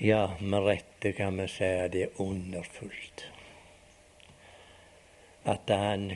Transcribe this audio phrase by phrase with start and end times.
[0.00, 3.24] Ja, med rette kan vi si at det er underfullt.
[5.42, 6.12] At han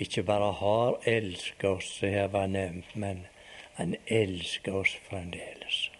[0.00, 3.26] ikke bare har elsket oss, som her var nevnt, men
[3.74, 5.90] han elsker oss fremdeles.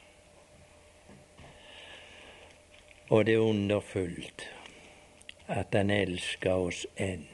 [3.11, 4.47] Og det er underfullt
[5.49, 7.29] at han elsker oss enn.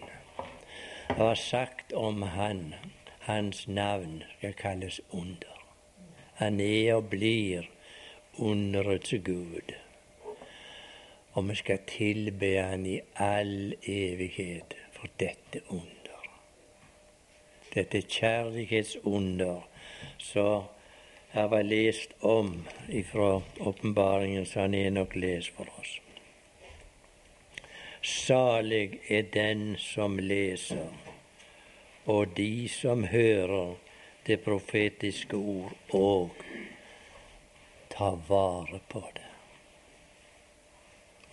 [1.06, 2.74] Det var sagt om han,
[3.30, 5.54] hans navn skal kalles under.
[6.42, 7.70] Han er og blir
[8.34, 9.83] underets Gud
[11.34, 16.28] og vi skal tilbe Han i all evighet for dette under.
[17.74, 19.66] Dette kjærlighetsunder
[20.18, 20.62] som
[21.34, 22.52] her var lest om
[22.88, 25.98] ifra åpenbaringen som han nok lest for oss.
[28.02, 30.86] Salig er den som leser,
[32.06, 33.74] og de som hører
[34.26, 36.30] det profetiske ord, og
[37.90, 39.33] tar vare på det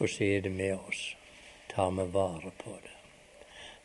[0.01, 1.03] og så er det med oss.
[1.69, 2.97] Tar vi vare på det.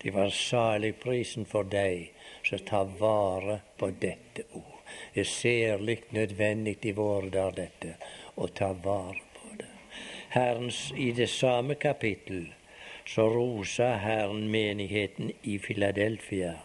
[0.02, 2.12] Det var salig prisen for deg
[2.44, 4.80] som tar vare på dette ord.
[5.12, 7.96] Det er særlig nødvendig i våre dager, dette,
[8.36, 9.72] å ta vare på det.
[10.36, 12.46] Herrens, I det samme kapittel
[13.06, 16.56] så rosa Herren menigheten i Filadelfia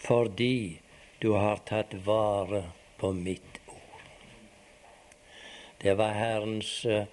[0.00, 0.80] fordi
[1.20, 2.62] du har tatt vare
[2.96, 4.04] på mitt ord.
[5.82, 7.04] Det var Herrens uh,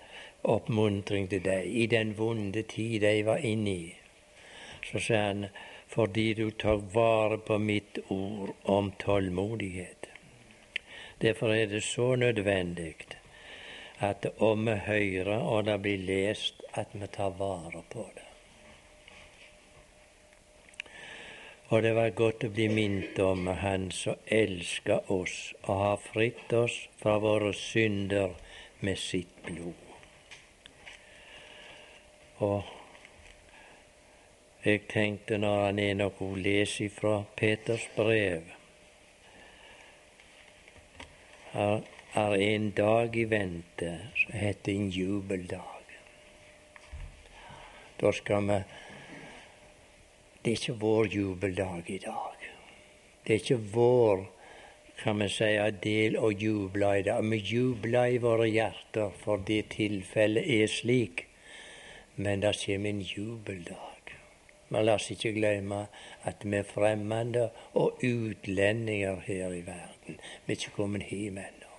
[0.55, 3.95] oppmuntring til deg i den vonde tid de var inne i.
[4.87, 5.47] Så sa han,
[5.87, 10.07] fordi du tar vare på mitt ord om tålmodighet.
[11.21, 12.95] Derfor er det så nødvendig
[13.99, 18.27] at om vi hører og det blir lest, at vi tar vare på det.
[21.69, 26.53] Og det var godt å bli minnet om Han som elsker oss og har fritt
[26.53, 28.37] oss fra våre synder
[28.79, 29.86] med sitt blod.
[32.37, 32.63] Og
[34.65, 38.53] jeg tenkte når han er nok å lese fra Peters brev
[41.53, 41.81] Her
[42.13, 45.93] er en dag i vente som heter en jubeldag.
[48.01, 48.59] Da skal vi
[50.43, 52.49] Det er ikke vår jubeldag i dag.
[53.25, 54.27] Det er ikke vår
[54.97, 55.49] kan vi si,
[55.83, 57.25] del å juble i dag.
[57.29, 61.26] Vi jubler i våre hjerter, for det tilfellet er slik
[62.17, 64.17] men det kommer en jubeldag.
[64.69, 65.85] Men la oss ikke glemme
[66.27, 67.45] at vi er fremmede
[67.77, 70.17] og utlendinger her i verden.
[70.45, 71.71] Vi er ikke kommet hjem ennå.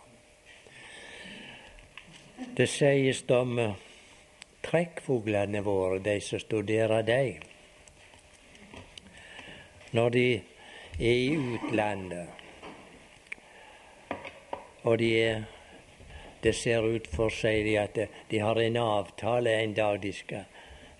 [2.56, 3.74] Det sies om eh,
[4.62, 7.42] trekkfuglene våre, de som studerer dem.
[9.92, 12.28] Når de er i utlandet,
[14.82, 15.42] og de er
[16.42, 17.98] det ser ut for seg at
[18.30, 20.44] de har en avtale en dag de skal,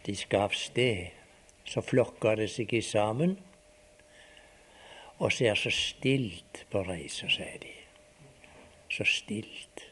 [0.06, 1.15] de skal av sted.
[1.69, 3.37] Så flokker de seg sammen,
[5.19, 7.75] og så er så stilt på reisa, sier de.
[8.88, 9.84] Så stilt.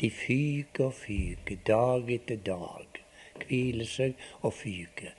[0.00, 3.00] De fyker og fyker dag etter dag.
[3.40, 5.12] Hviler seg og fyker.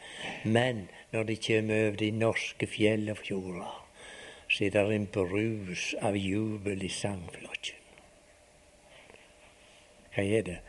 [0.43, 3.77] Men når de kommer over de norske fjell og fjorder,
[4.51, 7.80] så er det en brus av jubel i sangflokken.
[10.15, 10.59] Hva er det?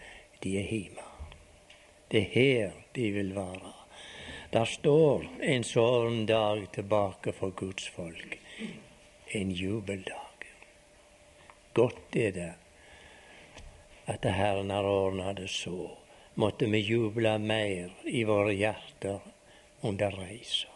[0.43, 1.07] De er hjemme.
[2.11, 3.73] Det er her de vil være.
[4.53, 8.37] Der står en sånn dag tilbake for Guds folk.
[9.33, 10.47] En jubeldag.
[11.73, 12.51] Godt er det
[14.13, 15.91] at Herren har ordna det så.
[16.35, 19.21] Måtte vi juble mer i våre hjerter
[19.81, 20.69] under reisa.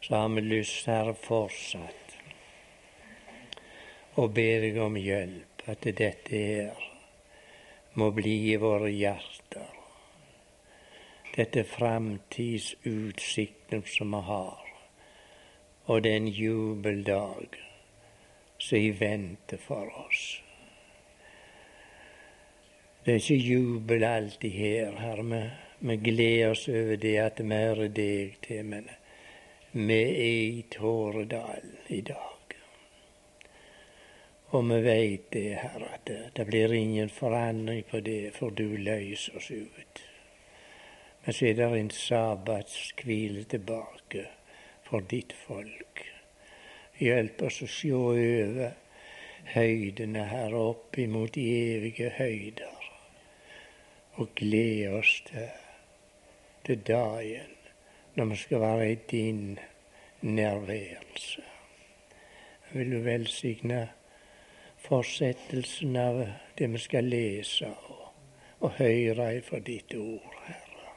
[0.00, 2.16] Så har vi lyst, Herre, fortsatt
[4.18, 6.86] å be deg om hjelp, at dette er
[7.98, 9.74] må bli i våre hjerter.
[11.34, 14.66] Dette framtidsutsikten som vi har,
[15.86, 17.48] og den jubeldag
[18.58, 20.42] som i vente for oss.
[23.04, 25.50] Det er ikke jubel alltid her, Herre.
[25.78, 28.88] Vi, gleder oss over det at vi hører deg til, men
[29.72, 32.37] vi er i Tåredalen i dag.
[34.50, 38.78] Og vi veit det, Herre, at det, det, blir ingen forandring på det, for du
[38.80, 40.00] løser oss ut.
[41.24, 44.24] Men så er det en sabbatskvile tilbake
[44.88, 46.00] for ditt folk.
[46.96, 48.72] Hjelp oss å se over
[49.52, 51.44] høydene her opp imot de
[51.74, 52.88] evige høyder,
[54.16, 55.52] og glede oss til,
[56.64, 57.52] til dagen
[58.16, 59.44] når vi skal være i din
[60.24, 61.44] nærværelse.
[62.72, 63.84] Vil du velsigne
[64.88, 66.24] fortsettelsen av
[66.58, 67.98] det vi skal lese, og
[68.60, 70.94] og høre fra ditt ord, Herre.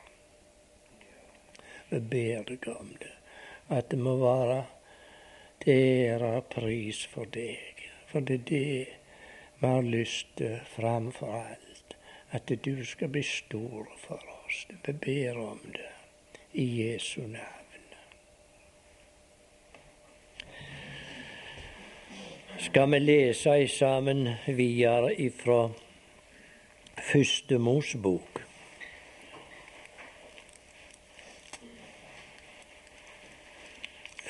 [1.91, 3.13] Vi ber deg om det,
[3.69, 4.61] at det må være
[5.61, 7.85] til ære pris for deg.
[8.09, 8.87] For det er det
[9.61, 11.97] vi har lyst til framfor alt.
[12.31, 14.65] At du skal bli stor for oss.
[14.85, 15.89] Vi ber om det
[16.53, 17.60] i Jesu navn.
[22.61, 25.69] Skal vi lese sammen videre ifra
[27.11, 28.41] Første Mosebok.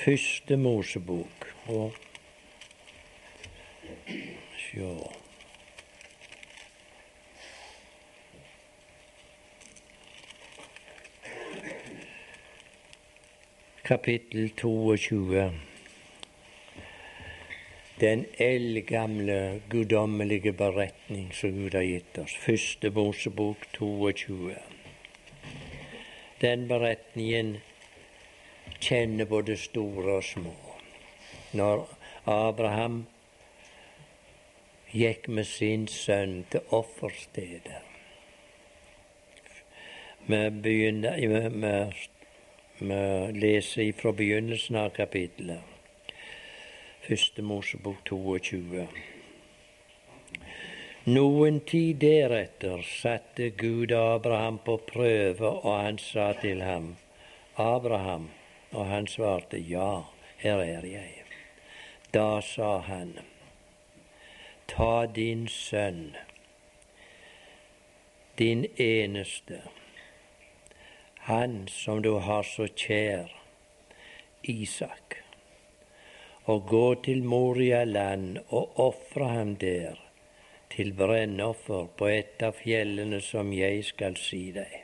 [0.04, 1.92] Første Mosebok og
[4.56, 4.94] sjå
[13.84, 15.52] Kapittel 22
[18.02, 22.34] den eldgamle, guddommelige beretning som Gud har gitt oss.
[22.34, 24.56] Første Mosebok 22.
[26.42, 27.52] Den beretningen
[28.82, 30.56] kjenner både store og små.
[31.54, 31.86] Når
[32.26, 33.04] Abraham
[34.90, 37.78] gikk med sin sønn til offerstedet
[40.26, 41.22] Vi begynner,
[42.78, 42.94] vi
[43.46, 45.71] leser fra begynnelsen av kapittelet.
[47.02, 48.84] Første Mosebok 22.
[51.10, 56.92] Noen tid deretter satte Gud Abraham på prøve, og han sa til ham,
[57.58, 58.28] Abraham,
[58.70, 60.04] og han svarte, Ja,
[60.44, 61.24] her er jeg.
[62.14, 63.18] Da sa han,
[64.68, 66.14] Ta din sønn,
[68.38, 69.58] din eneste,
[71.26, 73.34] han som du har så kjær,
[74.42, 75.21] Isak
[76.44, 79.98] og gå til Moria land og ofre ham der
[80.74, 84.78] til brennoffer på et av fjellene som jeg skal si deg.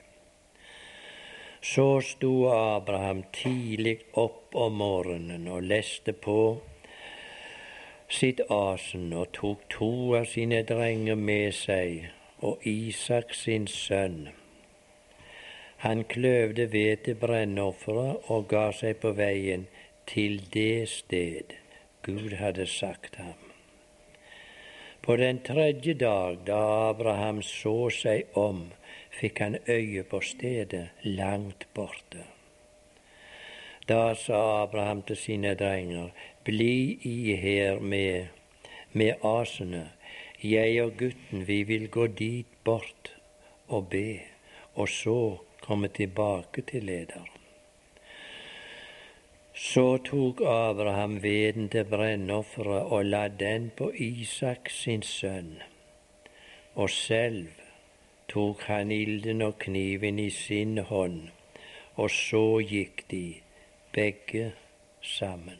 [1.64, 6.40] Så sto Abraham tidlig opp om morgenen og leste på
[8.08, 9.90] sitt asen og tok to
[10.20, 12.06] av sine drenger med seg
[12.46, 14.28] og Isak sin sønn.
[15.82, 19.66] Han kløvde ved til brennofferet og ga seg på veien
[20.08, 21.52] til det sted
[22.02, 23.36] Gud hadde sagt ham.
[25.02, 28.66] På den tredje dag, da Abraham så seg om,
[29.20, 32.24] fikk han øye på stedet langt borte.
[33.88, 36.10] Da sa Abraham til sine drenger,
[36.44, 38.28] bli i her med,
[38.92, 39.86] med asene.
[40.42, 43.14] Jeg og gutten, vi vil gå dit bort
[43.68, 44.20] og be,
[44.74, 45.18] og så
[45.64, 47.37] komme tilbake til lederen.
[49.58, 55.56] Så tok Abraham veden til brennofferet og la den på Isak sin sønn.
[56.74, 57.48] Og selv
[58.30, 61.32] tok han ilden og kniven i sin hånd,
[61.96, 63.40] og så gikk de,
[63.92, 64.52] begge
[65.02, 65.58] sammen.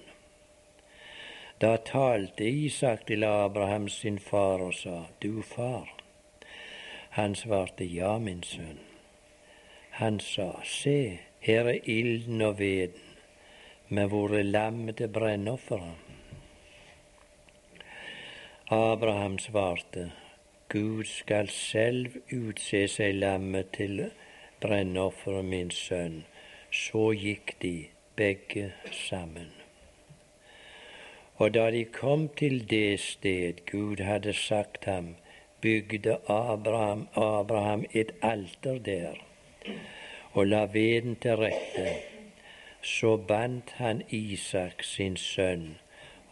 [1.61, 5.91] Da talte Isak til Abraham sin far og sa, Du far.
[7.19, 8.79] Han svarte, Ja, min sønn.
[9.91, 13.08] Han sa, Se, her er ilden og veden
[13.89, 15.97] med våre lam til brennofferet.
[18.71, 20.11] Abraham svarte,
[20.69, 24.03] Gud skal selv utse seg lammet til
[24.61, 26.19] brennofferet, min sønn.
[26.71, 29.49] Så gikk de begge sammen.
[31.39, 35.15] Og da de kom til det sted Gud hadde sagt ham,
[35.61, 39.17] bygde Abraham, Abraham et alter der
[40.33, 42.18] og la veden til rette
[42.83, 45.79] så bandt han Isak sin sønn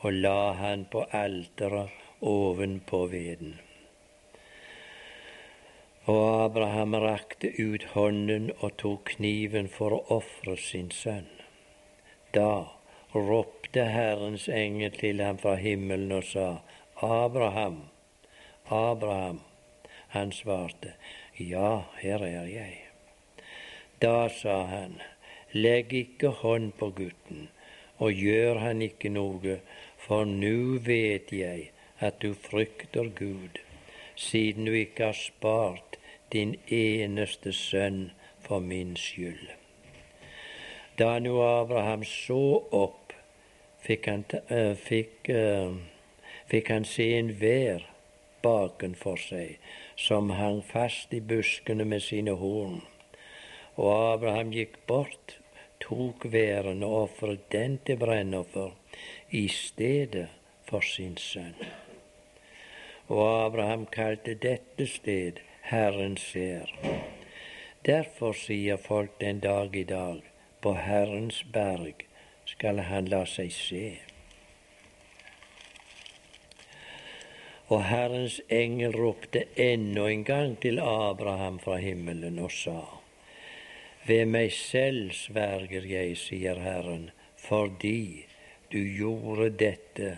[0.00, 3.56] og la han på alteret ovenpå veden.
[6.06, 11.26] Og Abraham rakte ut hånden og tok kniven for å ofre sin sønn.
[12.34, 12.76] Da
[13.14, 16.48] ropte Herrens engel til ham fra himmelen og sa,
[17.02, 17.88] Abraham,
[18.70, 19.40] Abraham.
[20.14, 20.94] Han svarte,
[21.38, 22.78] Ja, her er jeg.
[24.00, 25.00] Da sa han,
[25.56, 27.46] Legg ikke hånd på gutten,
[28.02, 29.60] og gjør han ikke noe,
[30.06, 31.70] for nu vet jeg
[32.08, 33.60] at du frykter Gud,
[34.14, 35.96] siden du ikke har spart
[36.32, 38.10] din eneste sønn
[38.40, 39.48] for min skyld.
[40.98, 43.12] Da nu Abraham så opp,
[43.80, 45.76] fikk han, uh, fikk, uh,
[46.50, 47.88] fikk han se en baken
[48.42, 49.56] bakenfor seg,
[49.96, 52.82] som hang fast i buskene med sine horn.
[53.76, 55.38] Og Abraham gikk bort
[55.80, 58.71] tok væren og ofret den til brennoffer
[59.30, 60.28] i stedet
[60.68, 61.54] for sin sønn.
[63.09, 65.38] Og Abraham kalte dette sted
[65.71, 66.73] Herren ser.
[67.87, 70.23] Derfor sier folk den dag i dag,
[70.61, 72.02] på Herrens berg
[72.47, 73.87] skal han la seg se.
[77.66, 83.05] Og Herrens engel ropte ennå en gang til Abraham fra himmelen og sa:"
[84.06, 88.26] Ved meg selv sverger jeg, sier Herren, fordi
[88.70, 90.10] du gjorde dette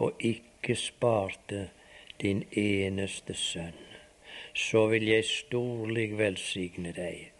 [0.00, 1.66] og ikke sparte
[2.22, 3.82] din eneste sønn.
[4.56, 7.32] Så vil jeg storlig velsigne deg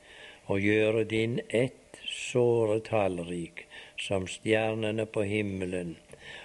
[0.52, 3.64] og gjøre din ett såre tallrik
[3.96, 5.96] som stjernene på himmelen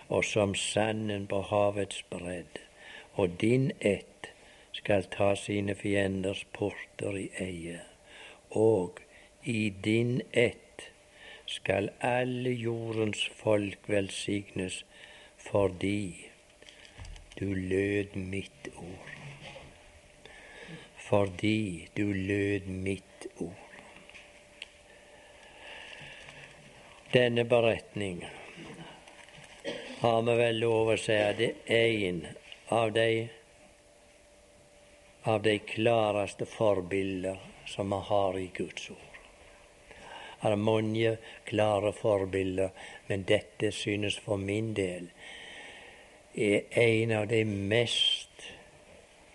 [0.08, 2.64] og som sanden på havets bredd.
[3.20, 4.32] Og din ett
[4.72, 7.80] skal ta sine fienders porter i eie.
[8.52, 9.02] Og
[9.44, 10.86] i din ett
[11.46, 14.84] skal alle jordens folk velsignes
[15.38, 16.30] fordi
[17.40, 19.18] du lød mitt ord.
[20.96, 23.72] Fordi du lød mitt ord.
[27.12, 28.26] denne beretning
[30.00, 32.22] har vi vel lov å si at det er en
[32.78, 33.08] av de
[35.34, 39.11] av de klareste forbilder som vi har i Guds ord.
[40.44, 42.70] Er mange klare forbilder,
[43.08, 45.10] men dette synes for min del
[46.36, 48.48] er en av de mest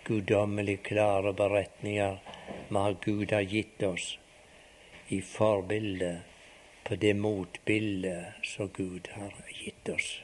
[0.07, 2.17] guddommelig klare beretninger
[2.69, 4.17] vi Gud har gitt oss
[5.07, 6.19] i forbildet
[6.83, 9.33] på det motbildet som Gud har
[9.63, 10.21] gitt oss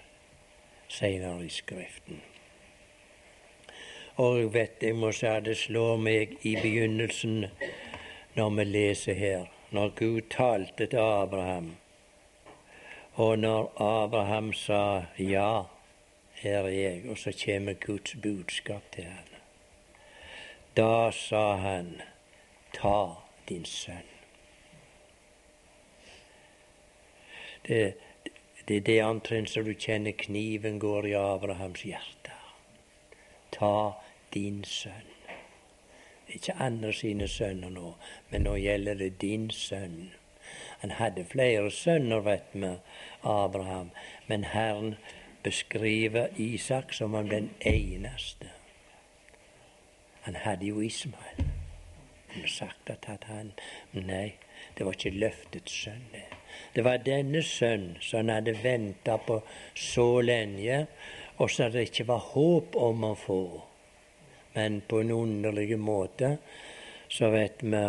[0.87, 2.21] senere i Skriften.
[4.15, 7.47] Og jeg vet jeg må si at det slår meg i begynnelsen
[8.37, 11.75] når vi leser her, når Gud talte til Abraham,
[13.13, 15.63] og når Abraham sa ja,
[16.33, 19.29] her er jeg, og så kommer Guds budskap til ham.
[20.77, 22.01] Da sa han,
[22.73, 23.15] ta
[23.49, 24.09] din sønn.
[27.67, 27.93] Det,
[28.67, 32.33] det er det omtrent så du kjenner kniven går i Abrahams hjerte.
[33.51, 33.93] Ta
[34.33, 35.12] din sønn.
[36.33, 37.93] Ikke andre sine sønner nå,
[38.29, 40.11] men nå gjelder det din sønn.
[40.81, 42.71] Han hadde flere sønner, vet vi,
[43.23, 43.91] Abraham,
[44.27, 44.95] men Herren
[45.43, 48.49] beskriver Isak som om den eneste.
[50.21, 51.45] Han hadde jo Ismael.
[52.33, 53.51] Han sagt at han
[53.91, 54.33] Nei,
[54.77, 56.07] det var ikke løftets sønn.
[56.11, 56.25] det.
[56.75, 59.41] Det var denne sønn som han hadde venta på
[59.75, 60.87] så lenge,
[61.37, 63.43] og som det ikke var håp om å få.
[64.53, 66.37] Men på en underlig måte
[67.07, 67.83] så vet vi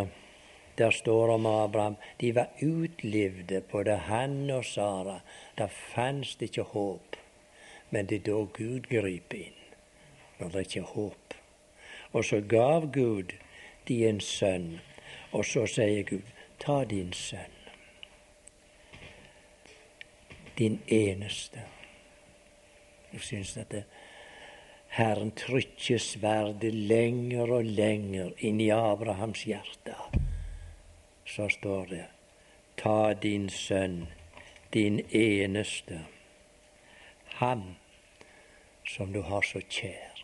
[0.75, 5.21] der står om Abraham de var utlivde, både han og Sara.
[5.59, 7.17] Det fantes ikke håp.
[7.91, 9.61] Men det er da Gud griper inn,
[10.41, 11.35] når det ikke er håp.
[12.13, 13.37] Og så gav Gud
[13.89, 14.81] de en sønn,
[15.31, 16.27] og så sier Gud,
[16.59, 17.55] ta din sønn
[20.59, 21.63] din eneste.
[23.13, 23.85] Jeg syns at det,
[24.95, 29.95] Herren trykker sverdet lenger og lenger inn i Abrahams hjerte.
[31.27, 32.05] Så står det
[32.79, 34.05] Ta din sønn,
[34.75, 35.99] din eneste,
[37.41, 37.65] ham
[38.87, 40.23] som du har så kjær.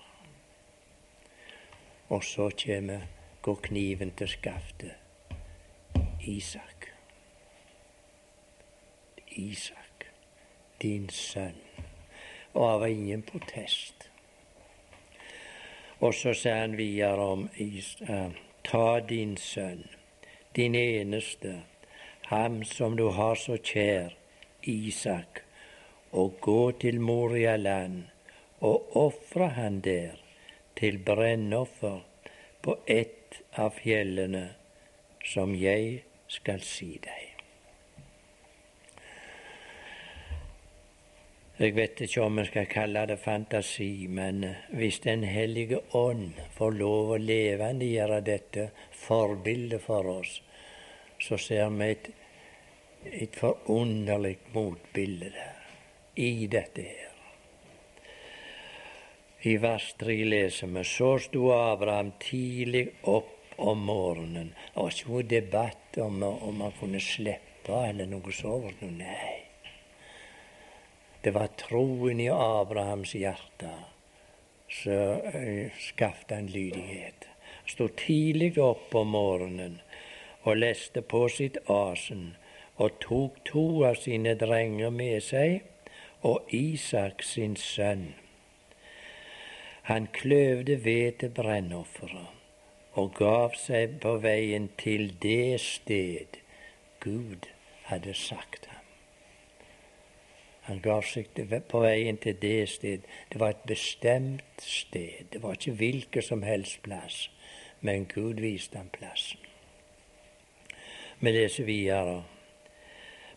[2.08, 3.08] Og så kommer,
[3.42, 4.94] går kniven til skaftet.
[6.22, 6.86] Isak.
[9.26, 10.06] Isak
[10.82, 11.58] din sønn.
[12.54, 14.00] Og det var ingen protest.
[16.00, 17.49] Og så sier han videre om
[18.64, 19.85] Ta din sønn,
[20.57, 21.62] din eneste,
[22.30, 24.16] ham som du har så kjær,
[24.62, 25.42] Isak,
[26.12, 28.04] og gå til Moria-land
[28.61, 30.21] og ofre han der
[30.76, 32.00] til brennoffer
[32.62, 34.47] på ett av fjellene
[35.25, 37.29] som jeg skal si deg.
[41.61, 46.38] Jeg vet ikke om en skal kalle det fantasi, men eh, hvis Den hellige ånd
[46.57, 48.64] får lov å levendegjøre dette
[48.97, 50.38] forbildet for oss,
[51.21, 52.09] så ser vi et,
[53.26, 55.61] et forunderlig motbilde der,
[56.17, 57.12] i dette her.
[59.52, 64.55] I vers 3 leser vi så sto Abraham tidlig opp om morgenen.
[64.57, 68.81] Det var ikke noe debatt om om han kunne slippe eller noe sånt.
[68.97, 69.50] Nei.
[71.22, 73.70] Det var troen i Abrahams hjerte
[74.70, 77.26] som uh, skapte en lydighet.
[77.60, 79.80] Han sto tidlig opp om morgenen
[80.42, 82.30] og leste på sitt asen
[82.80, 85.60] og tok to av sine drenger med seg
[86.24, 88.14] og Isak sin sønn.
[89.92, 92.36] Han kløvde ved til brennofferet
[93.00, 96.40] og gav seg på veien til det sted
[97.04, 97.52] Gud
[97.92, 98.79] hadde sagt ham.
[100.70, 101.34] Han gav seg
[101.66, 103.06] på veien til det sted.
[103.32, 105.24] Det var et bestemt sted.
[105.32, 107.24] Det var ikke hvilken som helst plass,
[107.80, 109.40] men Gud viste ham plassen.
[111.18, 112.22] Vi leser videre.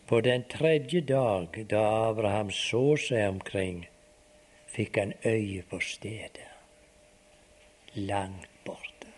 [0.06, 3.82] På den tredje dag, da Abraham så seg omkring,
[4.70, 6.50] fikk han øye på stedet.
[7.98, 9.10] Langt borte.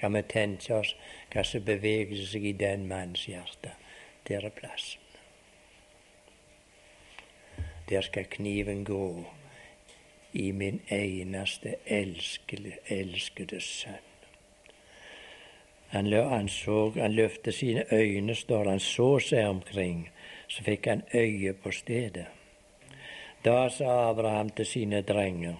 [0.00, 0.92] Kan vi tenke oss
[1.32, 3.72] hva som beveger seg i den manns hjerte?
[4.28, 5.07] Der er plassen.
[7.88, 9.24] Der skal kniven gå
[10.32, 14.04] i min eneste elskede, elskede sønn.
[15.88, 16.48] Han, han,
[16.94, 20.10] han løftet sine øyne, står han så seg omkring,
[20.48, 22.26] så fikk han øye på stedet.
[23.44, 25.56] Da sa Abraham til sine drenger,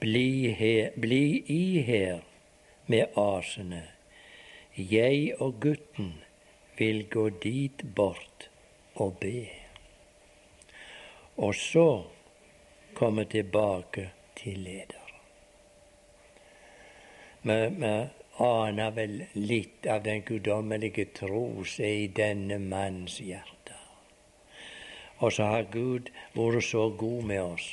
[0.00, 2.20] bli, her, bli i her
[2.86, 3.82] med asene.
[4.76, 6.14] Jeg og gutten
[6.78, 8.50] vil gå dit bort
[8.94, 9.59] og be.
[11.40, 12.04] Og så
[12.94, 15.06] komme tilbake til leder.
[17.42, 17.92] Vi, vi
[18.44, 23.76] aner vel litt av den guddommelige tro som er i denne manns hjerte.
[25.20, 27.70] Og så har Gud vært så god med oss.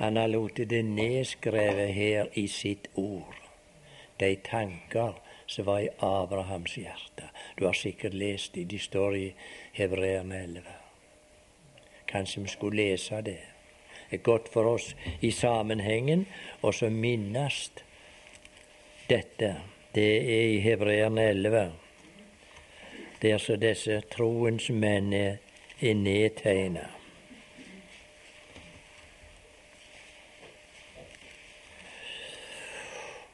[0.00, 3.36] Han har latt det nedskrevet her i sitt ord,
[4.20, 7.28] de tanker som var i Abrahams hjerte.
[7.56, 9.26] Du har sikkert lest det, de står i
[9.76, 10.79] Hebreerne 11.
[12.10, 13.38] Kanskje vi skulle lese det.
[14.10, 16.26] Det er godt for oss i sammenhengen,
[16.62, 17.70] og så minnes
[19.08, 19.54] dette.
[19.94, 21.72] Det er i Hebreerne 11,
[23.22, 25.38] der så disse troens menn er
[25.80, 26.88] er nedtegna.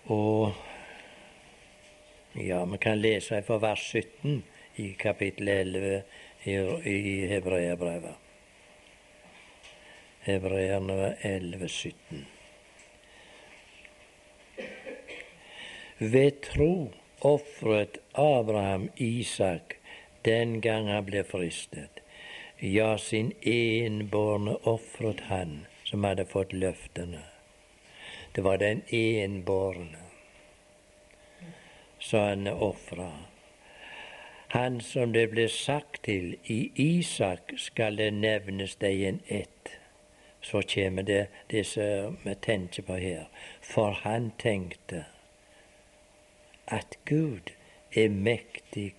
[0.06, 0.52] Og
[2.34, 4.44] ja, vi kan lese fra vers 17
[4.76, 6.02] i kapittel 11
[6.44, 8.25] i Hebreabrevet.
[10.26, 12.26] Hebreerne 11, 17.
[15.98, 19.76] Ved tro ofret Abraham Isak
[20.24, 22.02] den gang han ble fristet.
[22.58, 27.22] Ja, sin enbårne ofret han som hadde fått løftene.
[28.34, 30.02] Det var den enbårne
[32.02, 33.12] som han ofra.
[34.58, 39.76] Han som det ble sagt til, i Isak skal det nevnes deg en ett.
[40.46, 43.24] Så kommer det det som vi tenker på her.
[43.62, 45.04] For han tenkte
[46.66, 47.50] at Gud
[47.96, 48.92] er mektig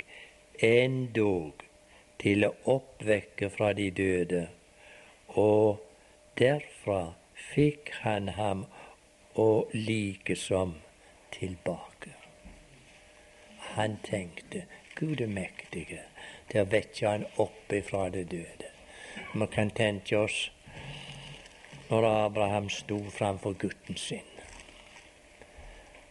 [0.59, 1.63] endog
[2.19, 4.41] til å oppvekke fra de døde,
[5.27, 5.79] og
[6.39, 7.13] derfra
[7.53, 8.65] fikk han ham
[9.39, 10.75] og likesom
[11.31, 12.11] tilbake.
[13.77, 14.65] Han tenkte
[14.99, 15.87] Gud er mektig
[16.49, 18.71] til å vekke han opp ifra det døde.
[19.33, 20.47] Vi kan tenke oss
[21.89, 24.33] når Abraham sto framfor gutten sin.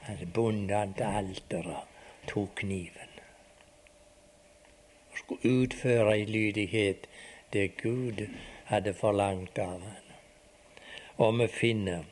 [0.06, 3.16] Han bundet han til alteret, tok kniven
[5.26, 7.06] skulle utføre i lydighet
[7.52, 8.26] det Gud
[8.64, 10.12] hadde forlangt av ham.
[11.16, 12.04] Og vi finner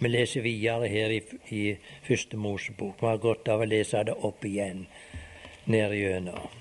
[0.00, 3.02] Vi leser videre her i, i Første Mosebok.
[3.02, 4.86] Vi har godt av å lese det opp igjen
[5.68, 6.54] ned gjennom.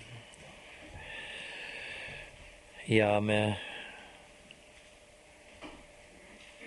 [2.89, 3.37] Ja, vi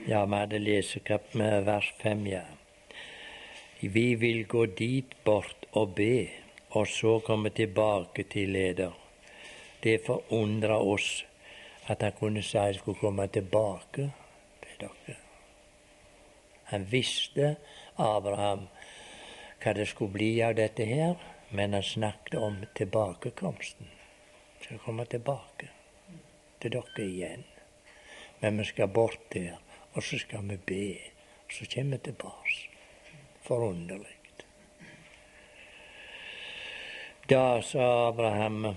[0.06, 0.96] Ja, vi hadde lest
[1.32, 2.42] med vers fem, ja.
[3.80, 6.28] Vi vil gå dit bort og be
[6.74, 8.92] og så komme tilbake til leder.
[9.82, 11.24] Det forundra oss
[11.86, 14.10] at han kunne si han skulle komme tilbake
[14.64, 15.16] til dere.
[16.74, 17.56] Han visste,
[17.96, 18.68] Abraham,
[19.62, 21.14] hva det skulle bli av dette her,
[21.50, 23.86] men han snakket om tilbakekomsten.
[24.62, 25.70] Skal komme tilbake
[26.58, 27.44] til dere igjen.
[28.40, 29.60] Men vi skal bort der,
[29.92, 30.86] og så skal vi be.
[31.46, 32.68] Og så kommer vi tilbake.
[33.42, 34.18] Forunderlig.
[37.30, 38.74] Da sa Abraham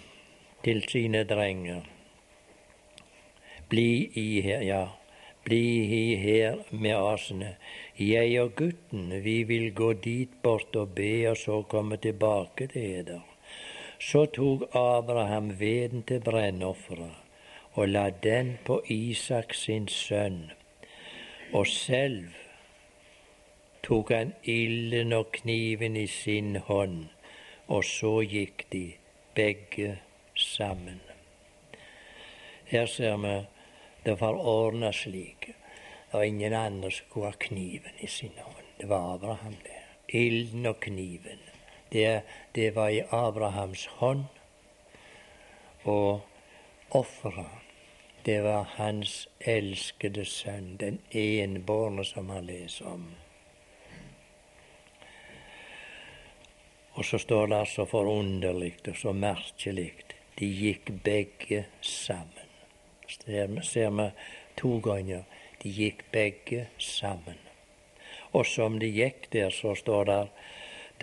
[0.63, 1.81] til sine drenger,
[3.69, 4.83] bli i her, ja,
[5.43, 5.63] bli
[5.97, 7.55] i her med asene.
[7.99, 12.99] Jeg og gutten, vi vil gå dit bort og be, og så komme tilbake til
[12.99, 13.21] eder.
[13.99, 17.25] Så tok Abraham veden til brennofferet
[17.75, 20.51] og la den på Isak sin sønn,
[21.53, 22.29] og selv
[23.83, 27.05] tok han ilden og kniven i sin hånd
[27.67, 28.85] og så gikk de
[29.35, 29.97] begge
[30.37, 31.01] sammen.
[32.65, 33.35] Her ser vi
[34.05, 35.47] det var ordna slik.
[35.47, 38.65] Det var ingen andre som kunne ha kniven i sin hånd.
[38.77, 39.81] Det var Abraham, det.
[40.07, 41.41] Ilden og kniven.
[41.91, 42.21] Det,
[42.55, 44.25] det var i Abrahams hånd.
[45.83, 46.21] Og
[46.91, 47.64] offeret,
[48.25, 53.03] det var hans elskede sønn, den enbårne som han leser om.
[56.95, 59.91] Og så står det altså forunderlig og så merkelig
[60.39, 62.49] de gikk begge sammen.
[63.07, 64.07] Ser, ser vi
[64.57, 65.27] to ganger.
[65.61, 67.37] De gikk begge sammen.
[68.33, 70.17] Og som de gikk der, så står det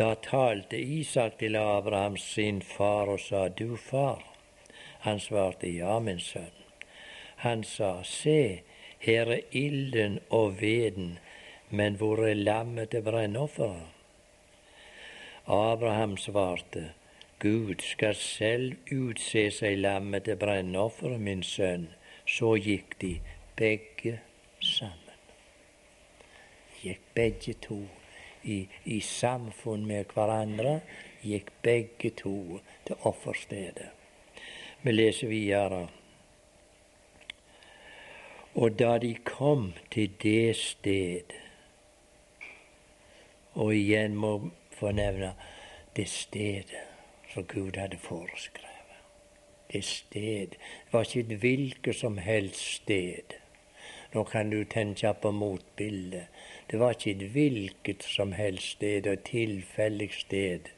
[0.01, 4.25] da talte Isak til Abraham sin far og sa, Du far.
[5.07, 6.62] Han svarte, Ja, min sønn.
[7.43, 8.63] Han sa, Se,
[9.03, 11.19] her er ilden og veden,
[11.71, 13.89] men hvor er lammet til brennofferet?
[15.47, 16.93] Abraham svarte,
[17.43, 21.89] Gud skal selv utse seg lammet til brennofferet, min sønn.
[22.27, 23.17] Så gikk de
[23.59, 24.21] begge
[24.63, 25.19] sammen.
[26.83, 27.81] Gikk begge to
[28.43, 30.77] i, i samfunn med hverandre,
[31.27, 33.91] gikk begge to til offerstedet.
[34.83, 35.89] Vi leser videre.
[38.55, 41.33] Og da de kom til det sted
[43.55, 45.33] Og igjen må få nevne
[45.97, 46.83] det stedet
[47.33, 48.69] som Gud hadde foreskrevet.
[49.73, 50.57] Det sted.
[50.57, 53.37] Det var ikke et hvilket som helst sted.
[54.13, 56.29] Nå kan du tenke på motbildet.
[56.71, 60.69] Det var ikke et hvilket som helst sted og tilfeldig sted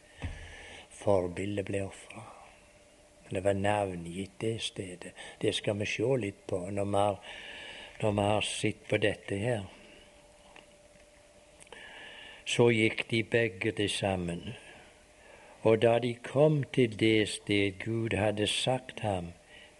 [0.91, 2.23] forbildet ble ofra.
[3.31, 5.13] Det var navngitt, det stedet.
[5.43, 7.19] Det skal vi se litt på når vi har,
[8.03, 9.65] når vi har sett på dette her.
[12.45, 14.55] Så gikk de begge til sammen.
[15.63, 19.33] Og da de kom til det sted Gud hadde sagt ham,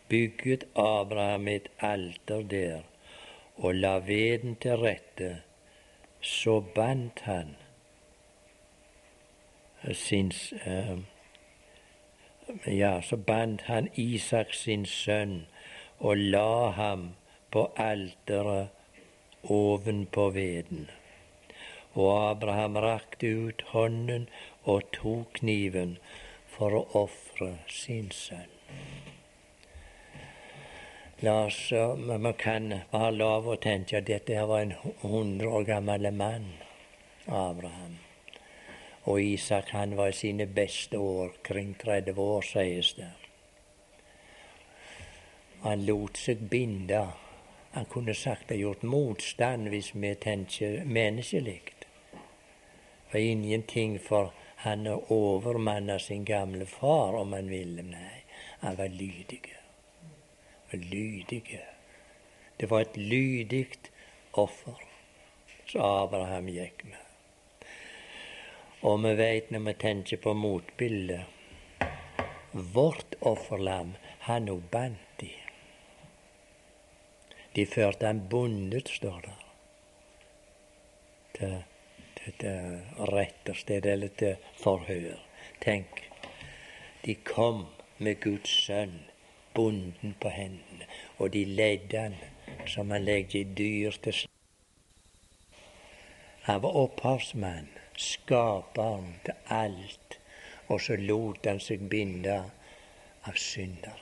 [0.09, 2.81] bygget Abraham et alter der
[3.57, 5.43] og la veden til rette,
[6.21, 7.57] så bandt han
[9.93, 10.33] sin
[10.67, 10.99] uh,
[12.67, 15.47] Ja, så bandt han Isak sin sønn
[15.99, 17.15] og la ham
[17.55, 18.69] på alteret
[19.55, 20.89] ovenpå veden.
[21.95, 24.27] Og Abraham rakte ut hånden
[24.65, 25.93] og tok kniven
[26.51, 28.51] for å ofre sin sønn.
[31.23, 36.11] La oss, Vi kan ha lov å tenke at dette var en hundre år gammel
[36.11, 36.51] mann,
[37.29, 37.99] Abraham.
[39.07, 43.13] Og Isak han var i sine beste år, kring 30 år, sies det.
[45.63, 47.07] Han lot seg binde.
[47.75, 51.63] Han kunne sagt det gjort motstand hvis vi tenker menneskelig.
[53.11, 54.31] Var ingenting for
[54.63, 57.83] han å overmanne sin gamle far om han ville.
[57.83, 58.21] Nei,
[58.63, 59.41] han var lydig
[60.75, 61.61] Lydig.
[62.57, 63.67] Det var et lydig
[64.33, 64.79] offer
[65.67, 67.03] som Abraham gikk med.
[68.87, 71.27] Og vi veit når vi tenker på motbildet
[72.75, 73.97] Vårt offerlam,
[74.31, 75.04] han òg bandt
[77.55, 77.67] de.
[77.67, 79.37] Førte han bundet, står det,
[81.39, 81.57] til,
[82.19, 85.19] til, til retterstedet eller til forhør.
[85.61, 86.03] Tenk,
[87.05, 87.67] de kom
[87.99, 89.01] med Guds sønn
[89.55, 90.87] bunden på hendene,
[91.19, 92.17] og de ledde han
[92.67, 94.31] som han legger dyr til slag.
[96.45, 100.19] Han var opphavsmann, skaperen til alt,
[100.69, 102.37] og så lot han seg binde
[103.25, 104.01] av syndere.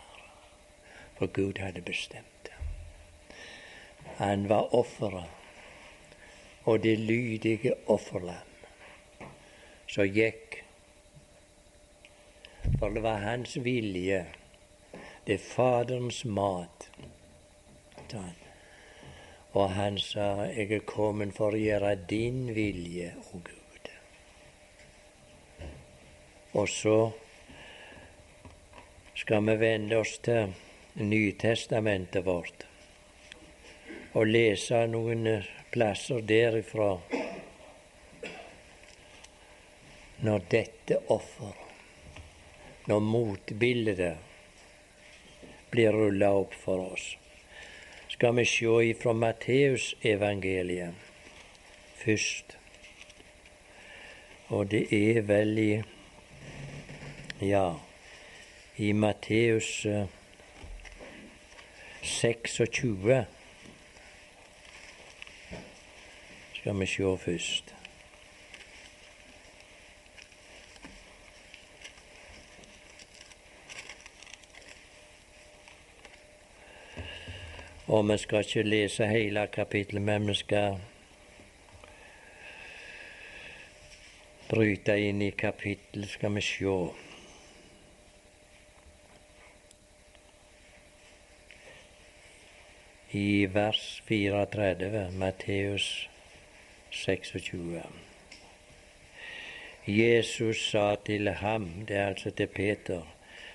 [1.19, 2.32] For Gud hadde bestemt.
[4.17, 5.31] Han var offeret,
[6.65, 8.53] og det lydige offerlam
[9.89, 10.61] som gikk.
[12.79, 14.25] For det var hans vilje
[15.27, 16.91] det er Faderens mat.
[19.53, 23.91] Og han sa, 'Jeg er kommet for å gjøre din vilje, o Gud'.
[26.55, 27.13] Og så
[29.15, 30.55] skal vi vende oss til
[30.95, 32.67] Nytestamentet vårt
[34.13, 35.29] og lese noen
[35.73, 36.91] plasser derifra.
[40.23, 41.57] Når dette offer,
[42.87, 44.17] når motbildet
[45.73, 47.17] blir rulla opp for oss.
[48.13, 50.93] Skal vi se ifra Matteusevangeliet
[52.03, 52.57] først.
[54.53, 55.73] Og det er vel i
[57.43, 57.75] Ja,
[58.77, 59.87] i Matteus
[62.03, 63.25] 26
[66.63, 67.73] skal vi sjå først.
[77.87, 80.79] Og vi skal ikke lese hele kapittelet, men vi skal
[84.53, 86.77] bryte inn i kapittelet, skal vi sjå.
[93.19, 95.91] I vers 34, Matteus
[96.93, 97.83] 26.
[99.87, 103.01] Jesus sa til ham, det er altså til Peter,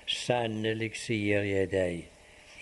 [0.06, 2.08] sannelig sier jeg deg,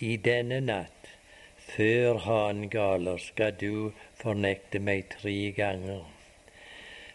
[0.04, 1.08] i denne natt,
[1.56, 6.04] før hanen galer, skal du fornekte meg tre ganger.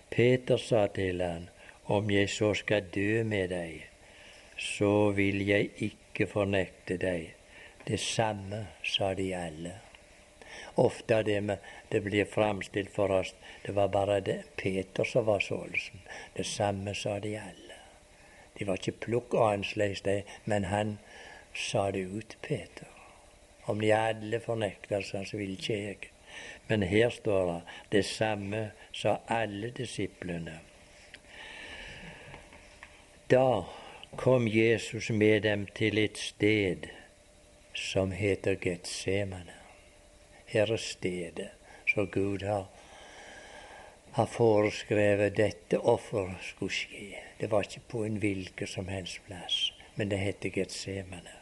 [0.09, 1.47] Peter sa til han,
[1.85, 3.85] om jeg så skal dø med deg,
[4.57, 7.31] så vil jeg ikke fornekte deg.
[7.87, 9.77] Det samme sa de alle.
[10.75, 11.57] Ofte det, med,
[11.89, 13.33] det blir framstilt for oss
[13.65, 16.01] det var bare det Peter som var sålesen.
[16.33, 17.77] Det samme sa de alle.
[18.57, 20.97] De var ikke plukk annerledes, men han
[21.53, 22.87] sa det ut, Peter.
[23.63, 26.11] Om de alle fornekter seg, så vil ikke jeg.
[26.67, 30.59] Men her står det det samme sa alle disiplene.
[33.31, 33.65] Da
[34.15, 36.89] kom Jesus med dem til et sted
[37.73, 39.60] som heter Getsemane.
[40.51, 41.49] Her er stedet
[41.87, 42.65] så Gud har,
[44.11, 47.11] har foreskrevet dette offer skulle skje.
[47.39, 51.41] Det var ikke på en hvilken som helst plass, men det heter Getsemane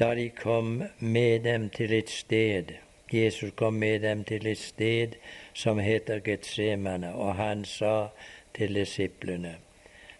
[0.00, 2.70] da de kom med dem til et sted
[3.12, 5.16] Jesus kom med dem til et sted
[5.54, 8.08] som heter Getsemane, og han sa
[8.54, 9.56] til disiplene,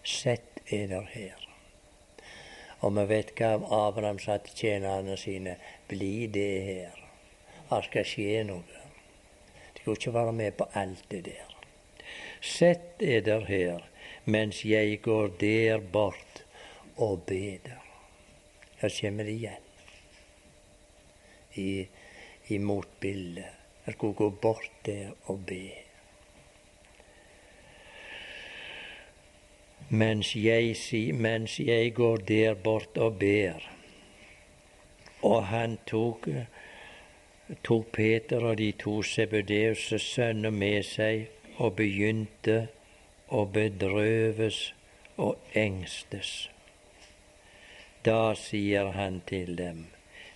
[0.03, 1.39] sett eder her.
[2.81, 5.55] Og vi vet hva Abraham sa til tjenerne sine,
[5.89, 7.00] bli det her.
[7.71, 8.81] Det skal skje noe.
[9.77, 11.55] De kunne ikke være med på alt det der.
[12.41, 13.87] Sett eder her
[14.25, 16.45] mens jeg går der bort
[16.97, 17.79] og beder.
[18.81, 19.67] Her kommer det igjen
[21.55, 21.87] i,
[22.49, 23.57] i motbildet.
[23.87, 25.71] Jeg skulle gå bort der og be.
[29.89, 30.77] Mens jeg,
[31.15, 33.71] mens jeg går der bort og ber.
[35.23, 36.29] Og han tok,
[37.63, 41.27] tok Peter og de to Sebudeus' sønner med seg
[41.59, 42.69] og begynte
[43.29, 44.61] å bedrøves
[45.17, 46.49] og engstes.
[48.05, 49.87] Da sier han til dem:"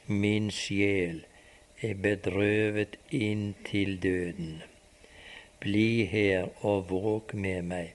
[0.07, 1.23] Min sjel
[1.81, 4.63] er bedrøvet inn til døden.
[5.61, 7.95] Bli her og våg med meg.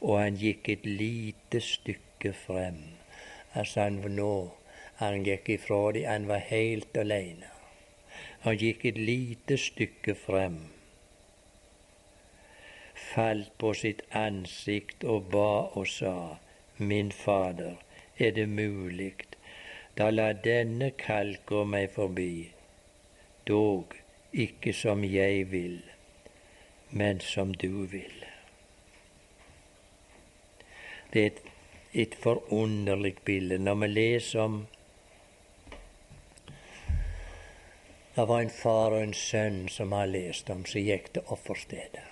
[0.00, 2.80] Og han gikk et lite stykke frem.
[3.52, 4.34] Altså han nå
[5.00, 7.59] han gikk ifra dem, han var helt alene.
[8.44, 10.60] Han gikk et lite stykke frem,
[13.12, 16.14] falt på sitt ansikt og ba og sa,
[16.78, 17.76] Min Fader,
[18.18, 19.12] er det mulig
[20.00, 22.34] da la denne kalk gå meg forbi,
[23.48, 23.96] dog
[24.44, 25.80] ikke som jeg vil,
[26.90, 28.24] men som du vil.
[31.12, 31.40] Det er et,
[32.04, 33.58] et forunderlig bilde.
[33.58, 34.60] Når vi leser om
[38.20, 42.02] Det var en far og en sønn som har lest om, som gikk til offerstedet.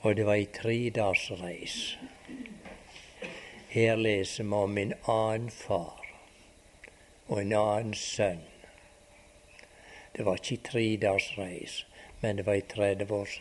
[0.00, 1.74] Og det var ei tre dags reis.
[3.74, 6.00] Her leser vi om en annen far
[7.26, 8.40] og en annen sønn.
[10.16, 11.82] Det var ikke tre dags reis,
[12.24, 13.38] men det var ei 30 års.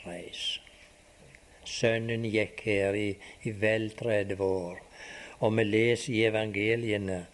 [1.63, 3.13] Sønnen gikk her i,
[3.47, 4.83] i vel 30 år,
[5.39, 7.27] og vi leser i evangeliene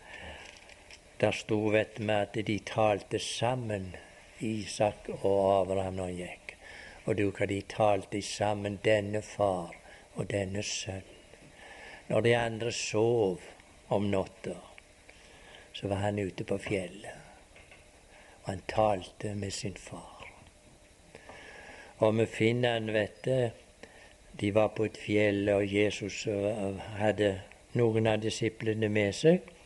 [1.20, 3.96] der sto vet vi at de talte sammen,
[4.40, 6.56] Isak og Abraham, når han gikk.
[7.06, 9.74] Og du hva de talte sammen, denne far
[10.16, 11.08] og denne sønn.
[12.08, 13.42] Når de andre sov
[13.90, 14.56] om natta,
[15.74, 17.26] så var han ute på fjellet.
[18.44, 20.28] Og han talte med sin far.
[21.98, 23.50] Og vi finner han, vet du,
[24.40, 26.28] de var på et fjell, og Jesus
[27.00, 27.40] hadde
[27.74, 29.57] noen av disiplene med seg.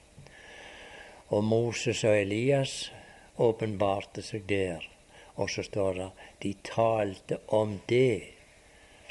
[1.31, 2.91] Og Moses og Elias
[3.39, 4.83] åpenbarte seg der.
[5.39, 6.09] Og så står det
[6.43, 8.23] de talte om det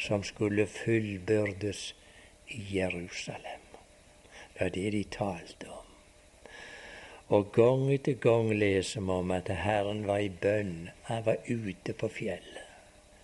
[0.01, 1.95] som skulle fullbyrdes
[2.53, 3.65] i Jerusalem.
[4.55, 5.87] Det er det de talte om.
[7.31, 10.91] Og gang etter gang leser vi om at Herren var i bønn.
[11.09, 12.67] Han var ute på fjellet.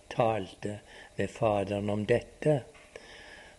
[0.09, 0.79] Talte
[1.17, 2.61] med Faderen om dette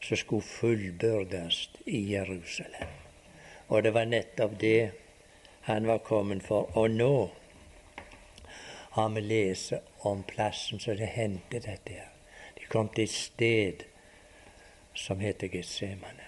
[0.01, 2.95] som skulle fullbyrdes i Jerusalem.
[3.67, 5.06] Og det var nettopp det
[5.67, 6.69] han var kommet for.
[6.77, 7.29] Og nå
[8.95, 12.05] har vi lest om plassen som det hendte dette.
[12.55, 13.83] De kom til et sted
[14.95, 16.23] som heter Getsemane.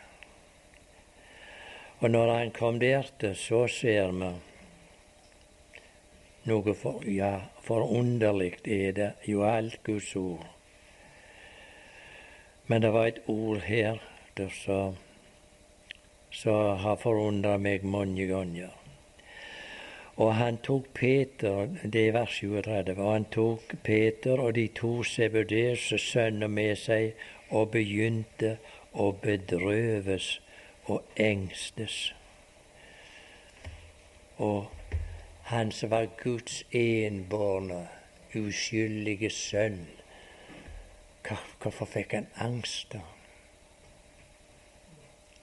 [1.99, 4.29] Og når han kom der så ser vi
[6.51, 10.43] noe for, ja, forunderlig er det jo alt Guds ord.
[12.67, 14.03] Men det var et ord her
[16.31, 18.78] som har forundra meg mange ganger.
[20.19, 25.03] Og han tok Peter, det er vers 37, og han tok Peter og de to
[25.03, 27.13] sebuderse sønner med seg
[27.55, 28.57] og begynte
[28.91, 30.27] å bedrøves
[30.91, 32.09] og engstes.
[34.43, 34.67] Og
[35.53, 37.79] han som var Guds enbårne,
[38.35, 39.85] uskyldige sønn,
[41.63, 43.05] hvorfor fikk han angst da?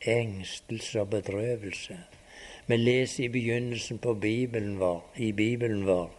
[0.04, 1.98] Engstelse og bedrøvelse.
[2.66, 6.10] Vi leser i begynnelsen på Bibelen vår, i Bibelen vår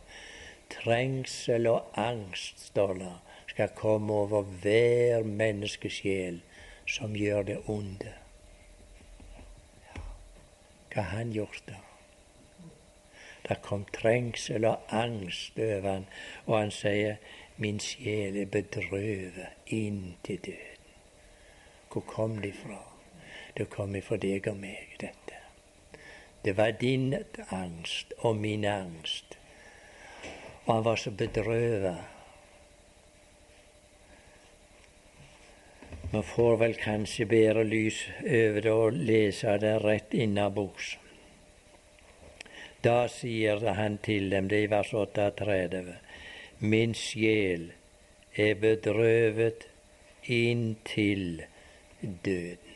[0.69, 3.15] trengsel og angst, står det,
[3.47, 6.39] skal komme over hver menneskesjel
[6.87, 8.13] som gjør det onde.
[10.93, 11.81] Hva har han gjort da?
[13.47, 16.07] Det kom trengsel og angst over han,
[16.45, 17.19] og han sier
[17.57, 20.91] min sjel er bedrøvet inntil døden.
[21.91, 22.79] Hvor kom det fra?
[23.57, 25.26] Det kom ifra deg og meg, dette.
[26.47, 27.15] Det var din
[27.49, 29.37] angst og min angst.
[30.65, 31.97] Og han var så bedrøvet.
[36.13, 40.93] Man får vel kanskje bedre lys over det og lese det rett innabords.
[42.83, 45.83] Da sier han til dem, det er i vers 38,
[46.59, 47.73] min sjel
[48.39, 49.67] er bedrøvet
[50.23, 51.43] inntil
[51.99, 52.66] døden.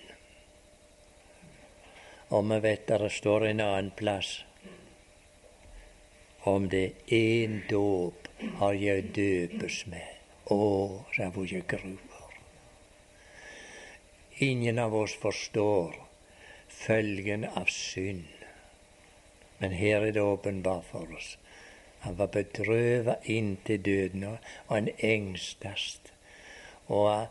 [2.31, 4.39] Og vi vet det står en annen plass
[6.43, 10.07] om det én dåp har jeg døpes med.
[10.49, 10.57] Å,
[11.13, 12.37] sa hvor jeg gruer.
[14.41, 15.99] Ingen av oss forstår
[16.71, 18.25] følgen av synd.
[19.61, 21.35] Men her er det åpenbart for oss.
[22.01, 24.39] Han var bedrøvet inntil døden, og
[24.71, 26.09] han engstast.
[26.89, 27.27] Og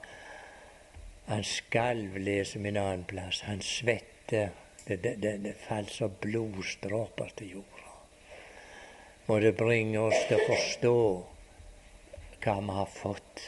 [1.27, 3.43] han skalv, leser vi en annen plass.
[3.49, 4.53] Han svette
[4.87, 7.95] det, det, det, det falt som blodstråper til jorda.
[9.29, 10.97] Må det bringe oss til å forstå
[12.41, 13.47] hva vi har fått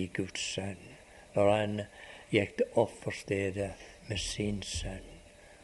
[0.00, 0.84] i Guds sønn,
[1.36, 1.80] når han
[2.32, 3.72] gikk til offerstedet
[4.08, 5.10] med sin sønn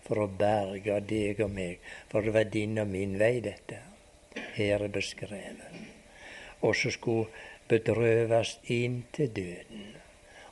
[0.08, 1.84] for å berge deg og meg.
[2.08, 3.82] For det var din og min vei, dette.
[4.56, 5.78] Her er beskrevet.
[6.64, 7.28] Og så skulle
[7.68, 9.86] bedrøves inn til døden,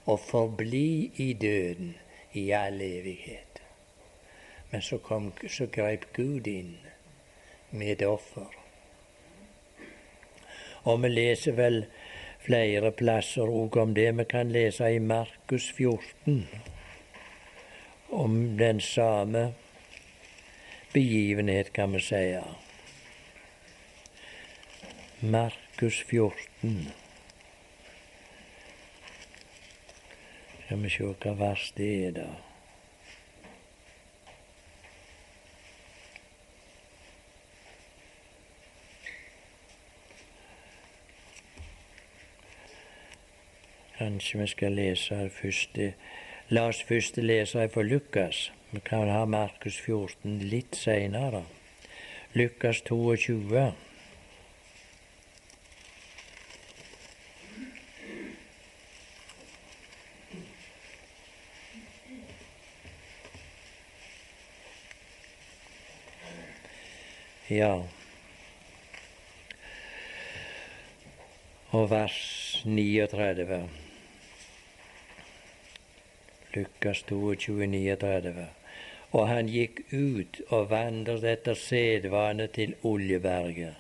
[0.07, 1.95] og forbli i døden
[2.37, 3.46] i all evighet.
[4.77, 6.75] Men så, kom, så greip Gud inn
[7.71, 8.51] med offer.
[10.85, 11.79] Og vi leser vel
[12.45, 14.11] flere plasser òg om det.
[14.19, 16.43] Vi kan lese i Markus 14
[18.19, 19.47] om den samme
[20.93, 22.21] begivenhet, kan vi si.
[25.25, 26.93] Markus 14.
[30.67, 32.29] Skal vi se hva vers det er, da.
[44.07, 45.79] Kanskje vi skal lese først
[46.55, 48.53] La oss først lese fra Lukas.
[48.71, 51.41] Vi kan ha Markus 14 litt seinere.
[52.39, 53.73] Lukas 22.
[67.51, 67.73] Ja.
[71.73, 73.86] Og vers 39.
[76.57, 78.47] 22, 39.
[79.11, 83.77] Og han gikk ut og vandret etter sedvane til Oljeberget,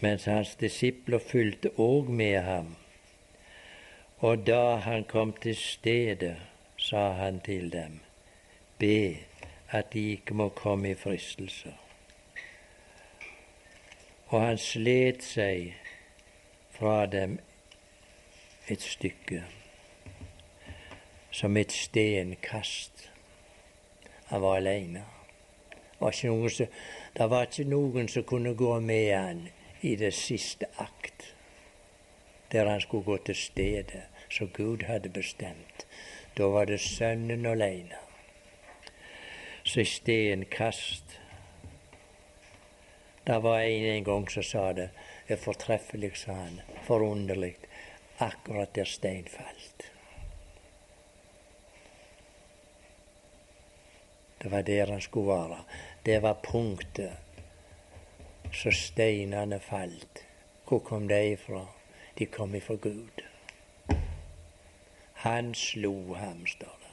[0.00, 2.74] mens hans disipler fulgte òg med ham.
[4.18, 6.36] Og da han kom til stedet,
[6.78, 8.00] sa han til dem,
[8.78, 9.16] be
[9.70, 11.74] at de ikke må komme i fristelser.
[14.26, 15.74] Og han slet seg
[16.74, 17.38] fra dem
[18.68, 19.42] et stykke
[21.34, 23.10] som et stenkast.
[24.26, 25.02] Han var aleine.
[27.14, 29.40] Det var ikke noen som kunne gå med han
[29.80, 31.34] i det siste akt,
[32.52, 35.86] der han skulle gå til stedet som Gud hadde bestemt.
[36.38, 37.98] Da var det Sønnen aleine.
[39.64, 41.18] Så stenkast
[43.26, 44.90] Det var en en gang som sa det.
[45.28, 46.60] Det er fortreffelig, sa han.
[46.82, 47.56] Forunderlig.
[48.18, 49.73] Akkurat der stein falt.
[54.44, 55.64] Det var der han skulle være.
[56.06, 57.12] Det var punktet
[58.52, 60.26] så steinene falt.
[60.68, 61.66] Hvor kom de ifra?
[62.18, 63.24] De kom ifra Gud.
[65.12, 66.92] Han slo ham, står det.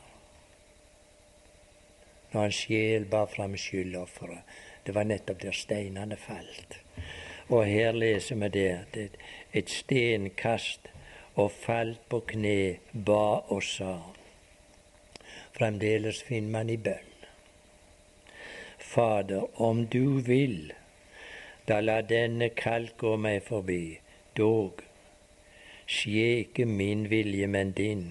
[2.32, 4.40] Når hans sjel bar fram skyldofferet.
[4.86, 6.80] Det var nettopp der steinene falt.
[7.50, 8.80] Og her leser vi det.
[8.94, 9.10] det
[9.54, 10.88] et stenkast
[11.36, 14.00] og falt på kne, ba og sa.
[15.52, 17.11] Fremdeles finner man i bønn.
[18.92, 20.74] Fader, om du vil,
[21.68, 24.02] da la denne kalk gå meg forbi.
[24.36, 24.82] Dog,
[25.88, 28.04] skje ikke min vilje, men din.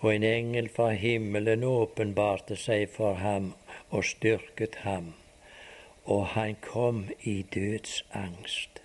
[0.00, 3.52] Og en engel fra himmelen åpenbarte seg for ham
[3.90, 5.12] og styrket ham,
[6.04, 8.82] og han kom i dødsangst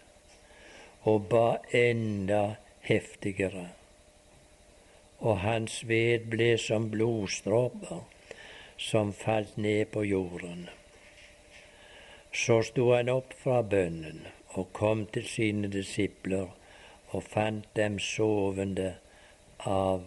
[1.10, 2.44] og ba enda
[2.86, 3.70] heftigere,
[5.20, 8.06] og hans ved ble som blodstråper
[8.78, 10.70] som falt ned på jorden.
[12.32, 14.26] Så sto han opp fra bønnen
[14.60, 16.50] og kom til sine disipler
[17.16, 18.96] og fant dem sovende
[19.60, 20.04] av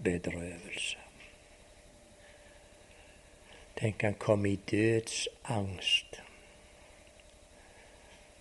[0.00, 1.02] bedrøvelse.
[3.76, 6.22] Tenk, han kom i dødsangst.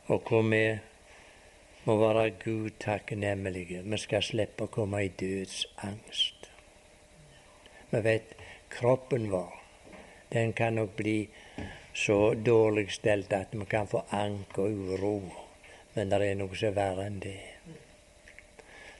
[0.08, 0.64] Og hvor vi
[1.86, 3.84] må være Gud takknemlige.
[3.84, 6.50] Vi skal slippe å komme i dødsangst.
[7.92, 8.32] Vi vet
[8.72, 9.65] kroppen vår
[10.36, 11.30] den kan nok bli
[11.96, 15.18] så dårlig stelt at vi kan få anke og uro.
[15.94, 17.40] Men det er noe som er verre enn det.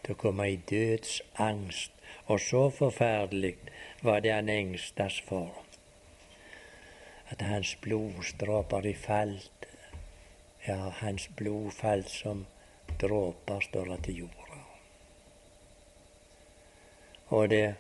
[0.06, 1.92] Til å komme i dødsangst.
[2.32, 3.58] Og så forferdelig
[4.06, 5.52] var det han engstes for.
[7.30, 9.68] At hans blodstråper de falt.
[10.66, 12.46] Ja, hans blod falt som
[13.02, 14.62] dråper, står det til jorda.
[17.36, 17.76] Og det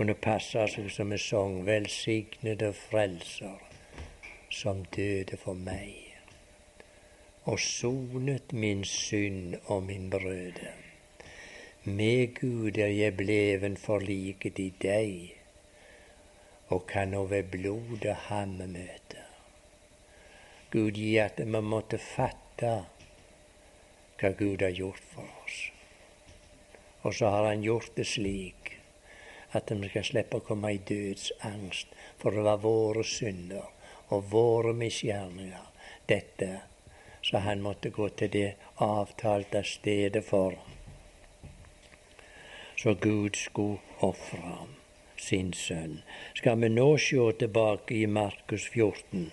[0.00, 3.58] kunne passe seg som en sang 'Velsignede Frelser,
[4.48, 6.16] som døde for meg',
[7.44, 10.72] og sonet min synd og min brøde.
[11.84, 15.36] Med Gud er jeg bleven forliket i deg,
[16.68, 19.28] og kan nå ved blodet ham møte.
[20.70, 22.74] Gud gi at vi måtte fatte
[24.16, 25.62] hva Gud har gjort for oss.
[27.02, 28.79] Og så har Han gjort det slik
[29.52, 33.66] at vi skal slippe å komme i dødsangst, for det var våre synder
[34.14, 35.66] og våre misgjerninger,
[36.06, 36.50] dette,
[37.22, 38.48] så han måtte gå til det
[38.82, 40.56] avtalte stedet for.
[42.80, 44.56] Så Gud skulle ofre
[45.20, 46.00] sin sønn.
[46.34, 49.28] Skal vi nå se tilbake i Markus 14?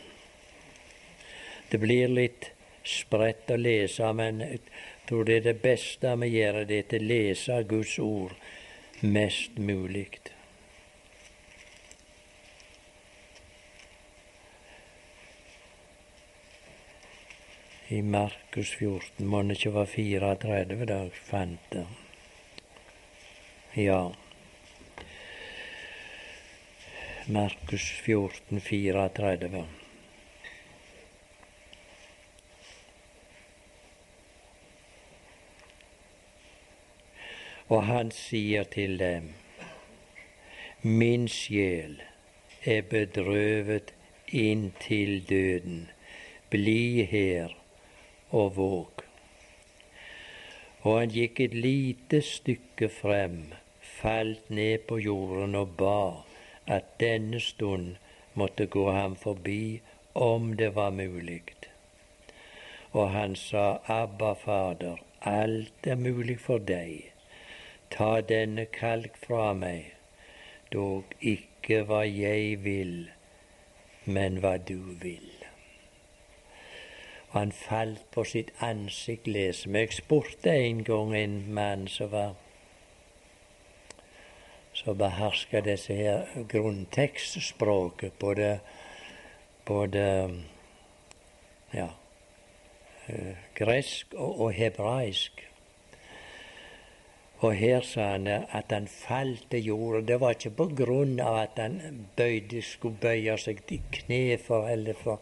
[1.70, 2.52] Det blir litt
[2.88, 4.62] spredt å lese, men jeg
[5.08, 8.36] tror det er det beste vi gjør, det er å lese Guds ord
[9.02, 10.20] mest mulig.
[17.88, 21.86] I Markus 14 må det ikke være 34 da jeg fant det.
[23.78, 24.02] Ja.
[27.28, 29.68] Markus 14, 34.
[37.70, 39.34] Og han sier til dem,
[40.84, 41.98] Min sjel
[42.64, 43.94] er bedrøvet
[44.32, 45.90] inntil døden.
[46.50, 47.56] Bli her
[48.30, 49.04] og våg.
[50.82, 53.52] Og han gikk et lite stykke frem,
[53.82, 56.24] falt ned på jorden og ba
[56.78, 57.98] at denne stund
[58.34, 59.82] måtte gå ham forbi
[60.14, 61.44] om det var mulig.
[62.92, 67.17] Og han sa, Abba, Fader, alt er mulig for deg.
[67.90, 69.94] Ta denne kalk fra meg,
[70.74, 72.96] dog ikke hva jeg vil,
[74.06, 75.32] men hva du vil.
[77.30, 79.80] Og han falt på sitt ansikt, leser vi.
[79.86, 82.36] Jeg spurte en gang en mann som var
[84.78, 88.60] som beherska disse her grunntekstspråket, både,
[89.66, 90.04] både
[91.74, 91.88] ja,
[93.08, 95.42] eh, gresk og, og hebraisk.
[97.40, 100.02] Og her sa han at han falt til jorda.
[100.08, 104.70] Det var ikke på grunn av at han bøyde, skulle bøye seg til kne for
[104.70, 105.22] eller for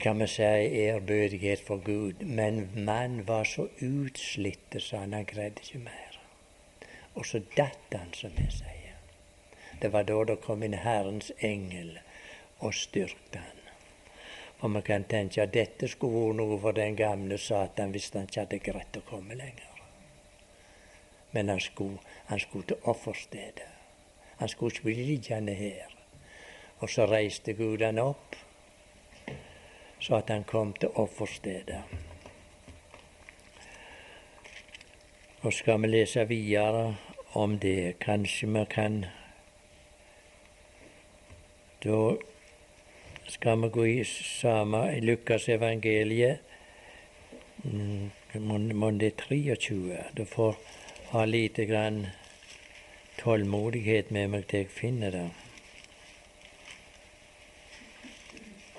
[0.00, 2.22] kan vi si ærbødighet for Gud.
[2.24, 6.20] Men mannen var så utslitt, sa han, han greide ikke mer.
[7.14, 8.98] Og så datt han, som vi sier.
[9.82, 11.96] Det var da det kom inn Herrens engel
[12.60, 13.56] og styrkte han.
[14.60, 18.28] Og vi kan tenke at dette skulle vært noe for den gamle Satan hvis han
[18.28, 19.69] ikke hadde greid å komme lenger.
[21.32, 23.68] Men han skulle, han skulle til offerstedet.
[24.36, 25.96] Han skulle ikke bli liggende her.
[26.78, 28.36] Og så reiste Gud han opp,
[30.00, 31.82] så at han kom til offerstedet.
[35.42, 36.96] Og skal vi lese videre
[37.32, 37.98] om det.
[38.00, 39.06] Kanskje vi kan
[41.84, 42.16] Da
[43.28, 46.38] skal vi gå i samme i Lukas evangeliet,
[48.34, 49.96] Mon må det 23.
[50.16, 50.56] Da får
[51.10, 52.06] ha lite grann
[53.18, 55.22] tålmodighet med meg til jeg finner det.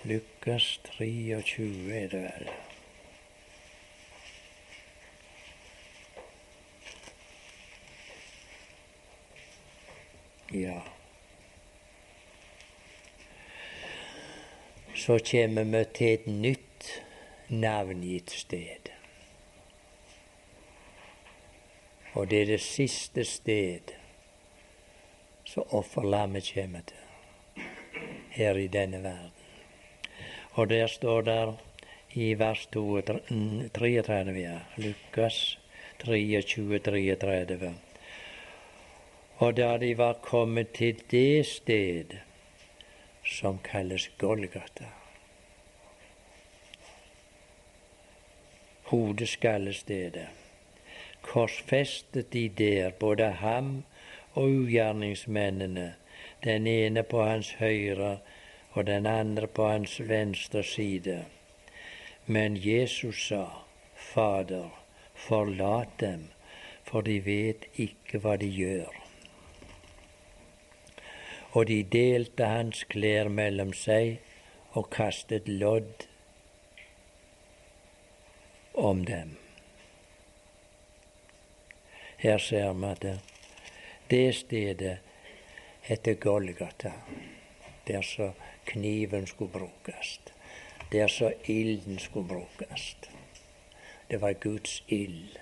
[0.07, 1.65] Lukas 23
[1.97, 2.47] er det vel.
[10.61, 10.79] Ja.
[14.95, 16.89] Så kommer vi til et nytt
[17.49, 19.00] navngitt sted.
[22.13, 23.93] Og det er det siste sted
[25.45, 27.65] som offerlammet kommer til
[28.31, 29.31] her i denne verden.
[30.51, 31.53] Og der står der
[32.13, 35.59] i vers 33, ja, Lukas
[35.99, 37.73] 23, 33.
[39.37, 42.17] Og da de var kommet til det sted
[43.25, 44.85] som kalles Golgata
[48.91, 50.40] Hodeskallestedet.
[51.21, 53.83] Korsfestet de der både ham
[54.33, 55.93] og ugjerningsmennene,
[56.43, 58.17] den ene på hans høyre
[58.71, 61.25] og den andre på hans venstre side.
[62.25, 63.45] Men Jesus sa,
[63.95, 64.69] Fader,
[65.15, 66.27] forlat dem,
[66.83, 69.01] for de vet ikke hva de gjør
[71.51, 74.19] og de delte hans klær mellom seg
[74.79, 76.07] og kastet lodd
[78.89, 79.35] om dem.
[82.21, 83.05] Her ser vi at
[84.09, 84.97] det stedet
[85.81, 86.91] heter Golgata,
[87.87, 88.31] der så
[88.65, 90.21] kniven skulle brukes,
[90.91, 92.97] der så ilden skulle brukes.
[94.11, 95.37] Det var Guds ild,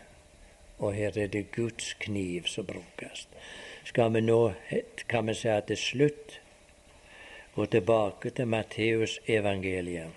[0.77, 3.27] og her er det Guds kniv som brukes
[3.89, 4.51] skal vi nå,
[5.09, 6.35] kan vi si til slutt,
[7.55, 10.11] gå tilbake til Matteus evangeliet,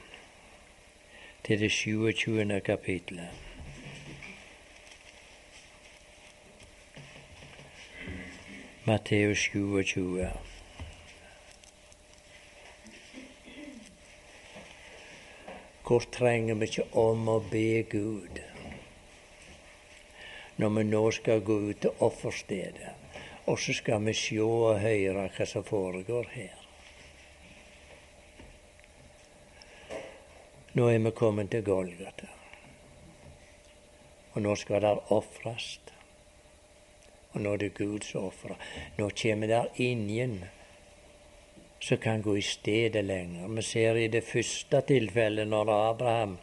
[1.44, 2.60] til det 27.
[2.60, 3.51] kapitlet.
[8.84, 10.28] Matteus 27.
[15.86, 18.40] Hvor trenger vi ikke om å be Gud
[20.58, 22.90] når vi nå skal gå ut til offerstedet?
[23.46, 26.58] Og så skal vi se og høre hva som foregår her.
[30.74, 32.34] Nå er vi kommet til Golgata.
[34.34, 35.70] Og nå skal det ofres.
[37.32, 38.58] Og nå er det Guds som ofrer.
[38.98, 40.44] Nå kommer der ingen
[41.80, 43.48] som kan gå i stedet lenger.
[43.48, 46.36] Vi ser i det første tilfellet, når Abraham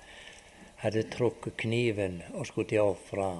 [0.83, 3.37] hadde trukket kniven og skulle til å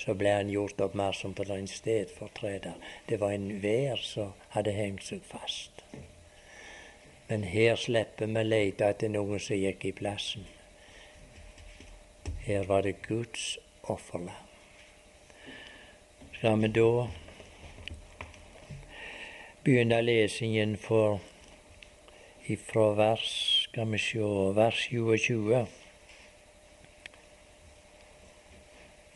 [0.00, 2.76] så ble han gjort oppmerksom på den stedfortreder.
[3.06, 5.82] Det var en vær som hadde hengt seg fast.
[7.28, 10.46] Men her slipper vi lete etter noen som gikk i plassen.
[12.46, 14.49] Her var det Guds offerlam.
[16.40, 17.06] Skal vi da
[19.64, 21.18] begynne lesingen for
[22.48, 23.24] ifra vers,
[23.64, 25.66] skal vi se, vers 27.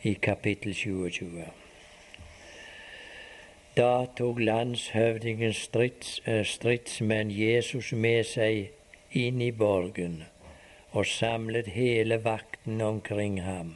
[0.03, 1.47] i kapittel 27.
[3.77, 8.69] Da tok landshøvdingen strids, eh, stridsmenn Jesus med seg
[9.11, 10.21] inn i borgen
[10.91, 13.73] og samlet hele vakten omkring ham.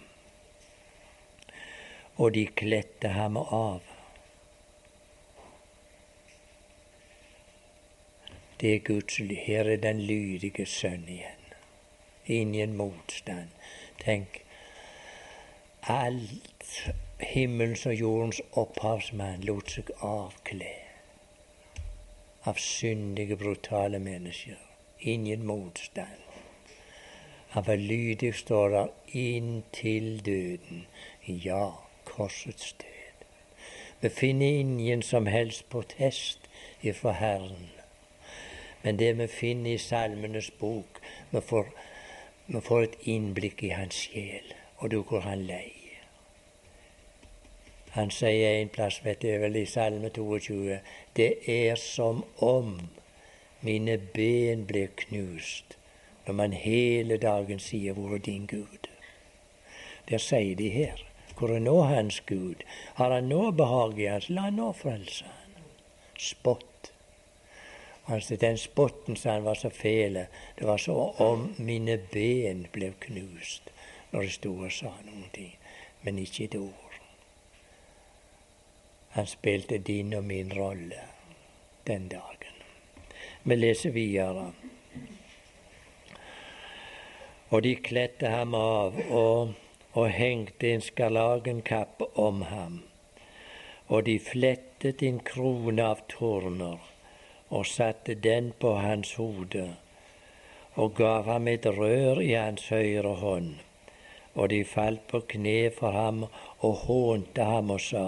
[2.19, 3.81] Og de kledde ham av.
[8.59, 11.53] Det er Guds Her er den lydige sønn igjen.
[12.25, 13.55] Ingen motstand.
[14.03, 14.41] Tenk,
[15.87, 16.75] alt
[17.19, 20.75] himmelens og jordens opphavsmann lot seg avkle
[22.47, 24.59] av syndige, brutale mennesker.
[24.99, 26.25] Ingen motstand.
[27.55, 30.85] Han var lydig, står der, inntil døden.
[31.27, 31.71] Ja,
[32.19, 33.25] korsets død.
[34.01, 36.49] Vi finner ingen som helst protest
[36.83, 37.69] ifra Herren.
[38.83, 41.67] Men det vi finner i Salmenes bok, vi får,
[42.47, 45.73] vi får et innblikk i hans sjel og du går han lei.
[47.91, 50.79] Han sier en plass, vet du, vel i Salme 22,
[51.17, 52.77] det er som om
[53.65, 55.75] mine ben blir knust
[56.27, 58.89] når man hele dagen sier 'Hvor er din Gud'?
[60.09, 61.08] Der sier de her.
[61.39, 62.65] Hvor er nå hans Gud?
[62.95, 64.29] Har han nå behag i hans?
[64.29, 65.61] La nå frelse han.
[66.19, 66.91] Spott.
[68.09, 70.25] Altså, den spotten som han var så fæl
[70.57, 73.69] det var så om mine ben ble knust
[74.11, 75.51] når jeg sto og sa noen ting,
[76.01, 76.97] men ikke et ord.
[79.13, 81.03] Han spilte din og min rolle
[81.87, 82.57] den dagen.
[83.43, 84.49] Vi leser videre.
[87.49, 89.53] Og de kledde ham av og,
[89.93, 92.81] og hengte en skarlagenkappe om ham.
[93.87, 96.79] Og de flettet en krone av torner
[97.49, 99.69] og satte den på hans hode
[100.79, 103.55] og gav ham et rør i hans høyre hånd.
[104.35, 106.25] Og de falt på kne for ham
[106.59, 108.05] og hånte ham og sa,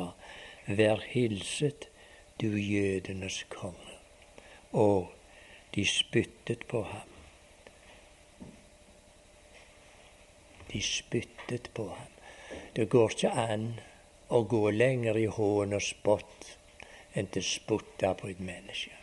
[0.67, 1.89] Vær hilset,
[2.41, 3.97] du jødenes konge.
[4.71, 5.11] Og
[5.75, 7.10] de spyttet på ham.
[10.71, 12.11] De spyttet på ham.
[12.73, 13.67] Det går ikke an
[14.31, 16.51] å gå lenger i hån og spott
[17.15, 18.95] enn til sputta på et menneske.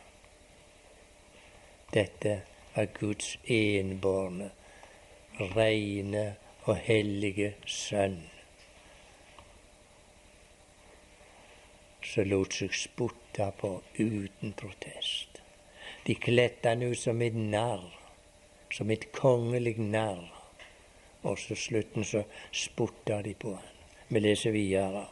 [1.92, 2.40] Dette
[2.74, 4.50] var Guds enbårne,
[5.54, 6.24] reine
[6.64, 8.18] og hellige Sønn,
[12.08, 15.42] som lot seg spotte på uten protest.
[16.06, 17.84] De kledde han ut som et narr,
[18.72, 20.38] som et kongelig narr.
[21.22, 23.74] Og så slutten så spotta de på han.
[24.08, 25.06] Vi leser videre.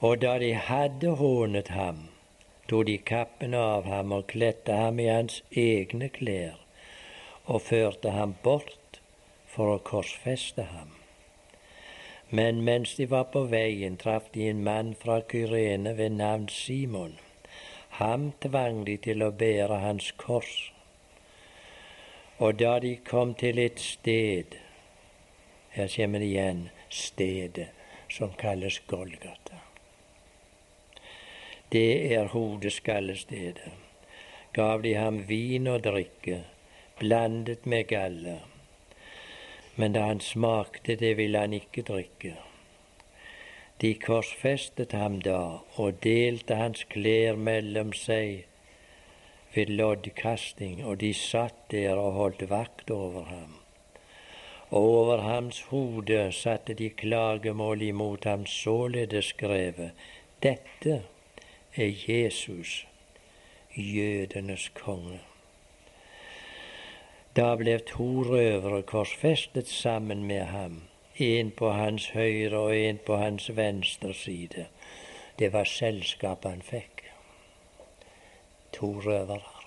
[0.00, 2.04] Og da de hadde hånet ham,
[2.70, 6.58] tok de kappen av ham og kledde ham i hans egne klær
[7.48, 9.00] og førte ham bort
[9.48, 10.92] for å korsfeste ham.
[12.30, 17.16] Men mens de var på veien, traff de en mann fra Kyrene ved navn Simon.
[17.98, 20.68] Ham tvang de til å bære hans kors.
[22.38, 24.58] Og da de kom til et sted
[25.70, 27.68] Her kommer det igjen stedet
[28.10, 29.68] som kalles Golgata
[31.72, 33.72] det er hodeskallestedet.
[34.52, 36.44] Gav de ham vin og drikke,
[36.98, 38.38] blandet med galle.
[39.76, 42.34] Men da han smakte det, ville han ikke drikke.
[43.80, 48.47] De korsfestet ham da og delte hans klær mellom seg
[49.54, 53.54] ved loddkasting, og de satt der og holdt vakt over ham.
[54.70, 59.90] Og over hans hode satte de klagemål imot ham således skrevet,
[60.42, 61.02] dette
[61.76, 62.86] er Jesus,
[63.76, 65.20] jødenes konge.
[67.36, 70.82] Da ble to røvere korsfestet sammen med ham,
[71.16, 74.66] en på hans høyre og en på hans venstre side.
[75.38, 76.97] Det var selskapet han fikk.
[78.72, 79.58] To røvere.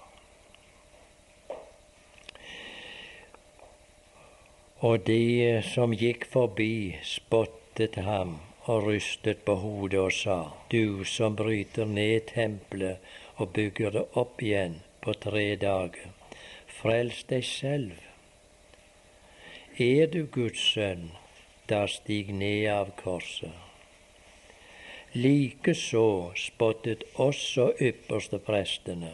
[4.81, 10.37] Og de som gikk forbi, spottet ham og rystet på hodet og sa,
[10.71, 12.97] Du som bryter ned tempelet
[13.35, 16.09] og bygger det opp igjen på tre dager,
[16.81, 17.97] frels deg selv.
[19.77, 21.11] Er du Guds sønn,
[21.69, 23.70] da stig ned av korset.
[25.13, 29.09] Likeså spottet også ypperste prestene,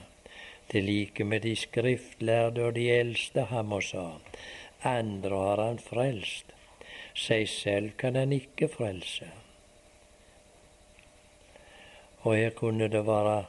[0.69, 4.03] til like med de skriftlærde og de eldste ham og sa,
[4.85, 6.53] andre har han frelst,
[7.17, 9.31] seg selv kan han ikke frelse.
[12.21, 13.39] Og her kunne det være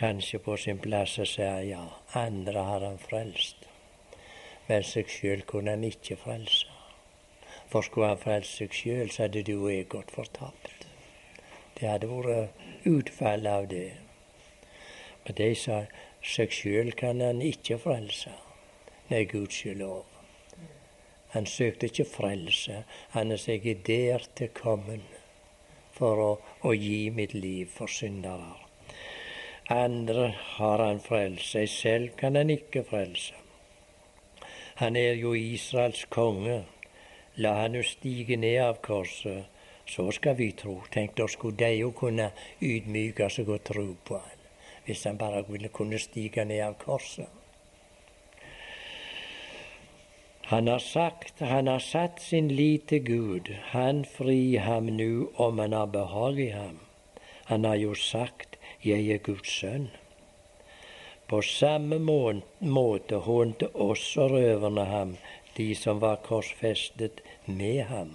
[0.00, 1.84] kanskje på sin plass å si ja,
[2.16, 3.68] andre har han frelst.
[4.70, 6.73] Men seg sjøl kunne han ikke frelse.
[7.74, 10.84] For skulle han frelse seg sjøl, så hadde du og jeg gått fortapt.
[11.74, 13.96] Det hadde vært utfallet av det.
[15.24, 15.78] Men de sa
[16.22, 18.30] seg sjøl kan han ikke frelse.
[19.08, 20.04] Nei, Guds lov.
[21.32, 22.84] Han søkte ikke frelse.
[23.16, 25.02] Han er seg der til kommen
[25.96, 26.28] for å,
[26.62, 28.54] å, gi mitt liv for syndere.
[29.74, 30.28] Andre
[30.60, 31.50] har han frelst.
[31.56, 33.34] Seg selv kan han ikke frelse.
[34.78, 36.60] Han er jo Israels konge.
[37.36, 39.46] La han jo stige ned av korset,
[39.86, 40.76] så skal vi tro.
[40.90, 42.30] Tenk, da skulle de jo kunne
[42.62, 44.44] ydmyke seg og tro på han,
[44.86, 47.28] hvis han bare ville kunne stige ned av korset.
[50.46, 53.48] Han har sagt, han har satt sin lit til Gud.
[53.72, 56.80] Han fri ham nu om han har behag i ham.
[57.44, 59.88] Han har jo sagt, jeg er Guds sønn.
[61.28, 61.96] På samme
[62.60, 65.16] måte hånte også røverne ham,
[65.56, 68.14] de som var korsfestet med ham.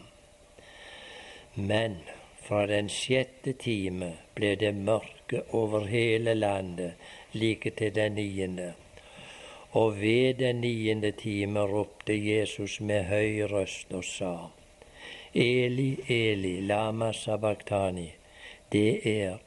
[1.54, 1.98] Men
[2.42, 6.94] fra den sjette time ble det mørke over hele landet,
[7.34, 8.74] like til den niende.
[9.72, 14.34] Og ved den niende time ropte Jesus med høy røst og sa,
[15.34, 18.10] Eli, Eli, lama sabachthani,
[18.72, 19.38] det er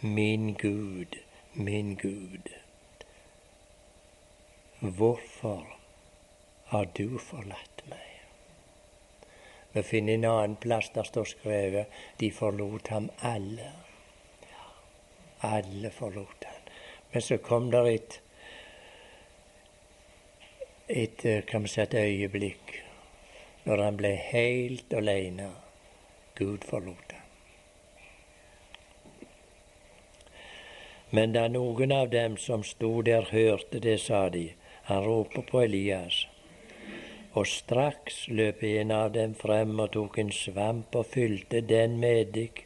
[0.00, 1.16] min Gud,
[1.54, 2.52] min Gud.
[4.80, 5.66] Hvorfor
[6.64, 7.69] har du forlatt?
[9.72, 11.86] Vi finner en annen plass der står skrevet
[12.20, 13.70] de forlot ham alle.
[15.40, 16.72] Alle forlot han.
[17.12, 18.20] Men så kom det et,
[20.88, 22.82] et, kan si, et øyeblikk
[23.64, 25.50] når han ble helt alene.
[26.34, 27.20] Gud forlot ham.
[31.10, 34.52] Men da noen av dem som sto der, hørte det, sa de,
[34.86, 36.26] han roper på Elias.
[37.38, 42.24] Og straks løp en av dem frem og tok en svamp og fylte den med
[42.24, 42.64] eddik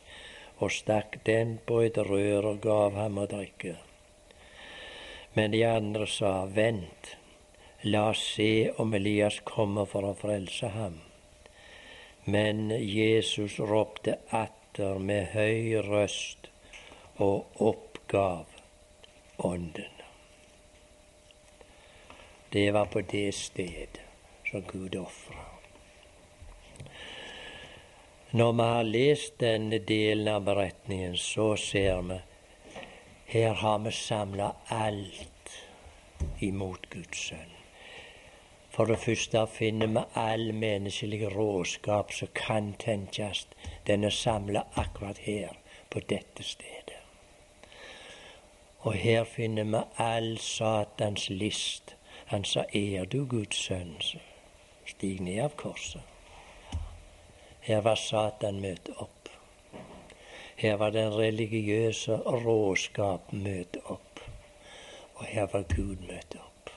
[0.58, 3.74] og stakk den på et rør og gav ham å drikke.
[5.34, 7.16] Men de andre sa, vent,
[7.82, 11.00] la oss se om Elias kommer for å frelse ham.
[12.24, 16.48] Men Jesus ropte atter med høy røst
[17.20, 18.46] og oppgav
[19.44, 19.92] ånden.
[22.54, 24.03] Det var på det sted
[24.54, 25.34] som Gud ofra.
[28.30, 32.18] Når vi har lest denne delen av beretningen, så ser vi
[33.32, 35.50] her har vi samla alt
[36.38, 37.56] imot Guds sønn.
[38.70, 43.48] For det første finner vi all menneskelig råskap som kan tenkes.
[43.86, 45.58] Den er samla akkurat her,
[45.90, 47.00] på dette stedet.
[48.86, 51.96] Og her finner vi all Satans list.
[52.30, 53.98] Han sa, er du Guds sønn,
[55.04, 56.02] stig ned av korset.
[57.60, 59.28] Her var Satan møtt opp.
[60.56, 64.20] Her var den religiøse råskap møtt opp.
[65.16, 66.72] Og her var Gud møtt opp.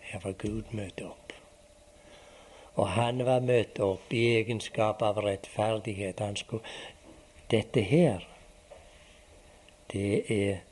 [0.00, 1.32] Her var Gud møtt opp.
[2.74, 6.20] Og han var møtt opp i egenskap av rettferdighet.
[6.20, 6.64] Han skulle
[7.52, 8.22] Dette her,
[9.92, 10.62] det er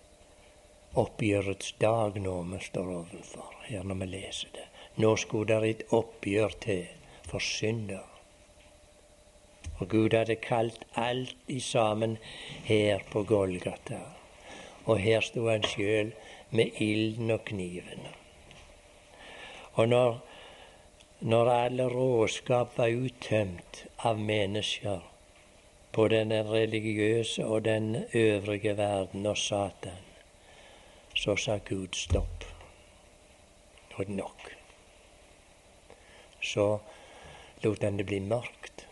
[0.99, 4.67] oppgjørets dag nå vi står overfor, her når vi leser det.
[4.99, 6.89] Nå skulle det et oppgjør til
[7.31, 8.07] for synder.
[9.79, 12.19] Og Gud hadde kalt alt i sammen
[12.67, 14.01] her på Golgata.
[14.85, 16.11] Og her sto han sjøl
[16.51, 18.11] med ilden og kniven.
[19.79, 20.19] Og når,
[21.21, 25.07] når alle råskap var uttømt av mennesker
[25.95, 30.10] på den religiøse og den øvrige verden og Satan,
[31.15, 32.45] så sa Gud stopp.
[33.91, 34.51] Nå er det nok.
[36.43, 36.67] Så
[37.63, 38.87] lot han det bli mørkt.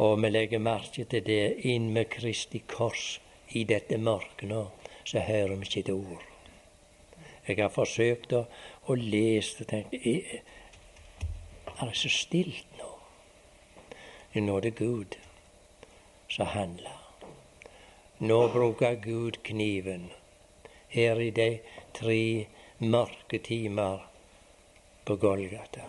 [0.00, 3.20] Og vi legger merke til det inn med Kristi kors
[3.56, 4.62] i dette mørket nå,
[5.04, 6.26] så hører vi ikke et ord.
[7.46, 8.44] Jeg har forsøkt å,
[8.86, 12.90] å lese og tenke Er det så stilt nå?
[14.36, 15.16] Nå er det Gud
[16.30, 16.99] som handler.
[18.22, 20.10] Nå bruker Gud kniven
[20.88, 21.60] her i de
[21.96, 22.46] tre
[22.78, 24.02] mørke timer
[25.04, 25.86] på Golgata.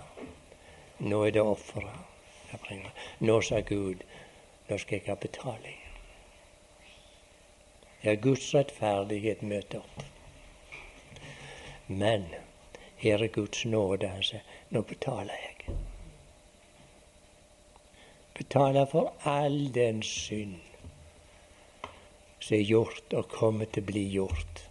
[0.98, 2.08] Nå er det offeret.
[3.20, 4.06] Nå sa Gud,
[4.70, 5.78] nå skal jeg ha betaling.
[8.02, 10.08] Ja, Guds rettferdighet møter opp.
[11.88, 12.32] Men
[13.04, 14.08] her er Guds nåde.
[14.08, 15.80] Han sier nå betaler jeg.
[18.40, 20.71] Betaler for all den synd
[22.42, 24.64] som er gjort og kommer til å bli gjort.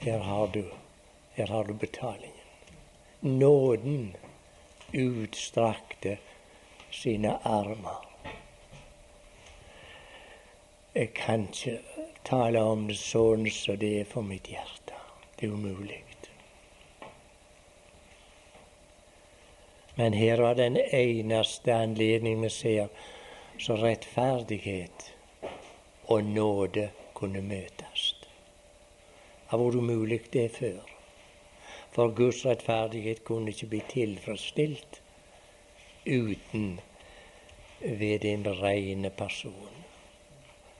[0.00, 0.64] Her har du,
[1.36, 2.36] her har du betalingen.
[3.20, 4.14] Nåden
[4.96, 6.16] utstrakte
[6.90, 8.06] sine armer.
[10.96, 11.78] Jeg kan ikke
[12.26, 14.96] tale om det sånn som det er for mitt hjerte.
[15.36, 16.00] Det er umulig.
[20.00, 22.88] Men her var den eneste anledning vi ser
[23.60, 25.10] så rettferdighet
[26.10, 28.06] og nåde kunne møtes.
[28.20, 30.80] Det har vært umulig det før.
[31.90, 35.00] For Guds rettferdighet kunne ikke bli tilfredsstilt
[36.06, 36.80] uten
[37.82, 39.80] ved en rene person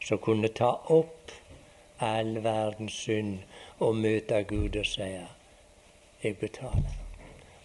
[0.04, 1.32] som kunne ta opp
[2.00, 3.38] all verdens synd
[3.78, 5.08] og møte Gud og si
[6.22, 6.96] jeg betaler.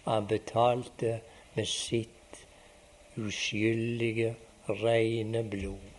[0.04, 1.20] Han betalte
[1.54, 2.42] med sitt
[3.16, 4.34] uskyldige,
[4.68, 5.95] rene blod.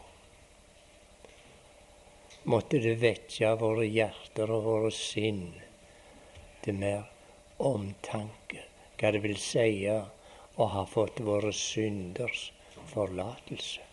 [2.48, 5.50] Måtte det vekke våre hjerter og våre sinn
[6.64, 7.04] til mer
[7.60, 8.64] omtanke,
[9.00, 12.48] hva det vil si å ha fått våre synders
[12.94, 13.84] forlatelse.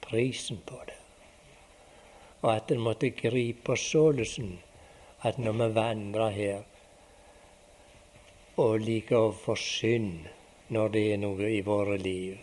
[0.00, 1.00] Prisen på det
[2.40, 4.52] og at en måtte gripe sålesen
[5.28, 6.62] at når vi vandrer her
[8.60, 10.28] og liker å få synd
[10.72, 12.38] når det er noe i våre liv,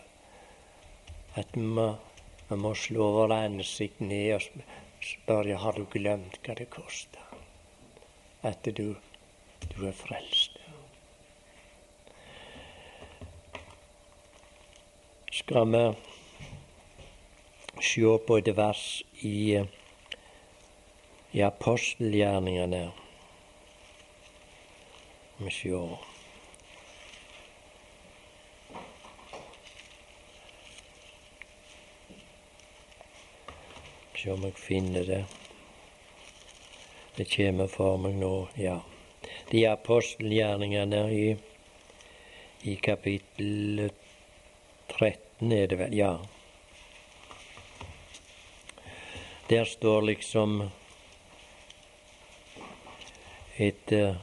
[1.40, 1.88] at vi
[2.48, 4.42] vi må slå våre ansikt ned og
[5.00, 7.28] spør jeg har du glemt hva det koster
[8.42, 8.94] at du,
[9.74, 10.58] du er frelst.
[15.32, 15.82] Skal vi
[17.82, 18.84] se på et vers
[19.22, 19.64] i,
[21.32, 22.84] i apostelgjerningene.
[25.38, 26.07] Vi ser.
[34.18, 35.24] Se om jeg finner det.
[37.14, 38.80] Det kommer for meg nå, ja.
[39.50, 41.26] De apostelgjerningene i,
[42.66, 43.84] i kapittel
[44.90, 46.10] 13 er det vel, ja.
[49.52, 50.58] Der står liksom
[53.68, 54.18] et uh,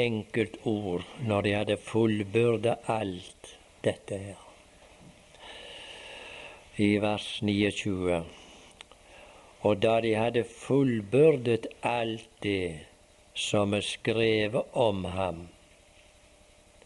[0.00, 4.42] enkelt ord når de hadde fullbyrda alt dette her.
[6.80, 8.37] I vers 29.
[9.68, 12.86] Og da de hadde fullbyrdet alt det
[13.36, 15.42] som er skrevet om ham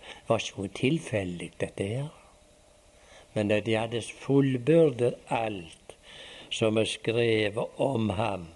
[0.03, 2.09] Det var ikke noe tilfeldig, dette her.
[3.35, 5.95] Men da de hadde fullbyrdet alt
[6.51, 8.49] som er skrevet om ham,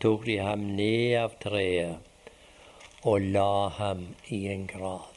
[0.00, 2.10] tok de ham ned av treet
[3.02, 5.08] og la ham i en grav.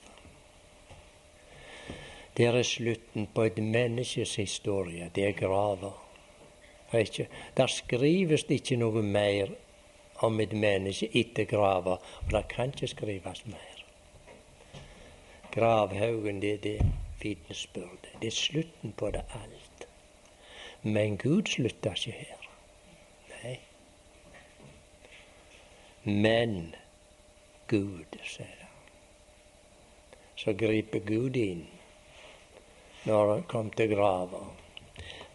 [2.33, 5.11] Det er slutten på et menneskes historie.
[5.15, 6.02] Det er graver.
[6.93, 7.27] Ikke?
[7.57, 9.49] Der skrives det ikke noe mer
[10.23, 13.83] om et menneske etter grava, og det kan ikke skrives mer.
[15.51, 16.85] Gravhaugen, det er det
[17.21, 18.09] vitnesbyrdet.
[18.21, 19.87] Det er slutten på det alt.
[20.83, 22.47] Men Gud slutter ikke her.
[23.43, 23.59] Nei.
[26.05, 26.75] Men
[27.67, 28.73] Gud, sier han.
[30.35, 31.67] Så griper Gud inn
[33.05, 34.41] når han kom til grava.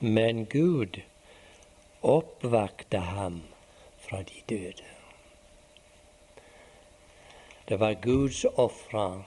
[0.01, 1.01] Men Gud
[2.03, 3.43] oppvakte ham
[3.99, 4.85] fra de døde.
[7.69, 9.25] Det var Guds ofre,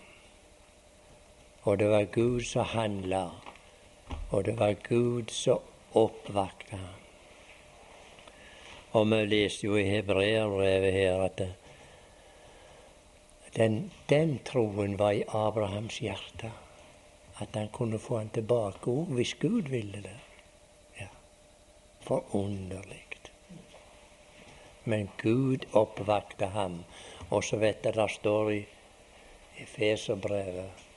[1.64, 3.30] og det var Gud som handla,
[4.30, 5.60] og det var Gud som
[6.72, 6.96] ham.
[8.92, 11.42] Og vi leste jo i hebreerbrevet her at
[13.56, 16.52] den, den, troen var i Abrahams hjerte.
[17.40, 20.31] At han kunne få han tilbake òg, hvis Gud ville det
[22.12, 23.02] forunderlig.
[24.84, 26.84] Men Gud oppvakte ham.
[27.30, 28.62] Og så vet dere det står i
[29.62, 30.88] Efeserbrevet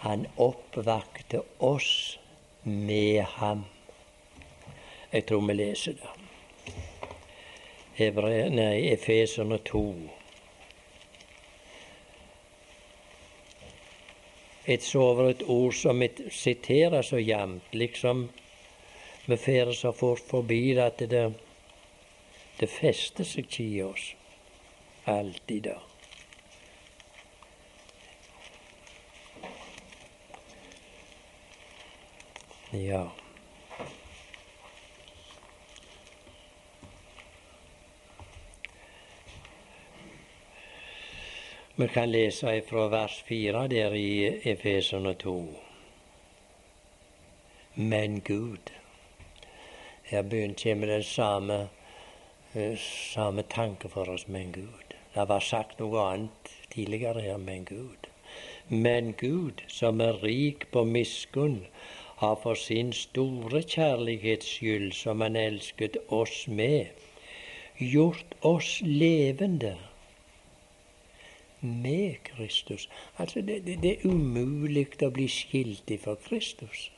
[0.00, 2.18] Han oppvakte oss
[2.62, 3.64] med ham.
[5.12, 6.14] Jeg tror vi leser det.
[7.98, 9.84] Hebre, nei, Efeserne 2.
[14.64, 16.00] Et sover et ord som
[16.32, 18.30] siterer så jevnt, liksom
[19.30, 21.26] vi fer så fort forbi at det,
[22.58, 24.14] det fester seg i oss
[25.04, 25.62] alltid.
[25.62, 25.78] da.
[32.70, 33.10] Ja.
[41.74, 44.10] Vi kan lese fra vers 4 der i
[44.52, 45.38] Efeserne 2.
[47.74, 48.79] Men Gud
[50.10, 51.68] her begynner kommer den samme,
[52.54, 52.78] eh,
[53.14, 53.44] samme
[53.88, 54.94] for oss med en Gud.
[55.14, 58.08] Det var sagt noe annet tidligere her med en Gud.
[58.68, 61.66] Men Gud, som er rik på miskunn,
[62.16, 66.86] har for sin store kjærlighets skyld, som han elsket oss med,
[67.78, 69.76] gjort oss levende
[71.60, 72.88] med Kristus.
[73.18, 76.90] Altså, det, det, det er umulig å bli skilt ifra Kristus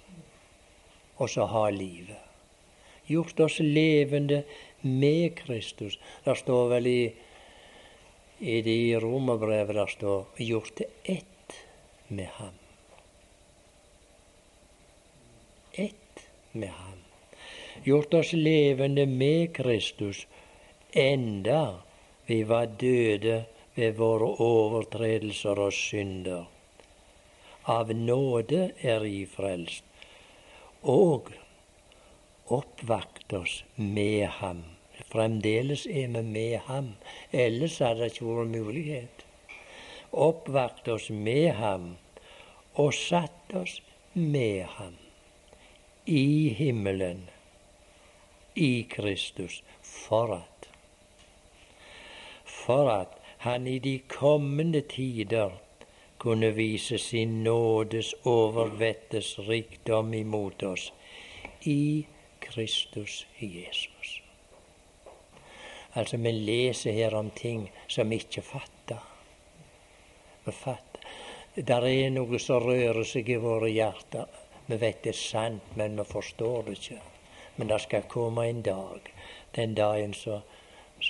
[1.17, 2.32] og så ha livet
[3.13, 4.43] gjort oss levende
[4.81, 5.99] med Kristus.
[6.25, 7.03] Det står vel i,
[8.39, 11.57] i det romerbrevet der står 'gjort til ett
[12.09, 12.61] med ham'.
[15.73, 16.99] Ett med ham.
[17.85, 20.27] Gjort oss levende med Kristus
[20.93, 21.75] enda
[22.27, 23.45] vi var døde
[23.75, 26.45] ved våre overtredelser og synder.
[27.65, 29.85] Av nåde er vi frelst.
[30.83, 31.31] Og
[32.47, 34.65] oppvakt oss med ham.
[35.13, 36.95] Fremdeles er vi med ham.
[37.33, 39.25] Ellers hadde det ikke vært mulighet.
[40.13, 41.97] Oppvakt oss med ham
[42.75, 43.81] og satt oss
[44.15, 44.97] med ham
[46.07, 47.29] i himmelen,
[48.55, 50.69] i Kristus, for at
[52.45, 55.51] for at han i de kommende tider
[56.19, 60.93] kunne vise sin nådes overvettes rikdom imot oss
[61.67, 62.07] i
[62.55, 64.21] Kristus Jesus.
[65.93, 69.03] Altså, vi leser her om ting som vi ikke fatter.
[70.45, 71.09] Vi fatter.
[71.57, 74.41] Der er noe som rører seg i våre hjerter.
[74.67, 77.03] Vi vet det er sant, men vi forstår det ikke.
[77.57, 79.13] Men det skal komme en dag,
[79.57, 80.41] den dagen som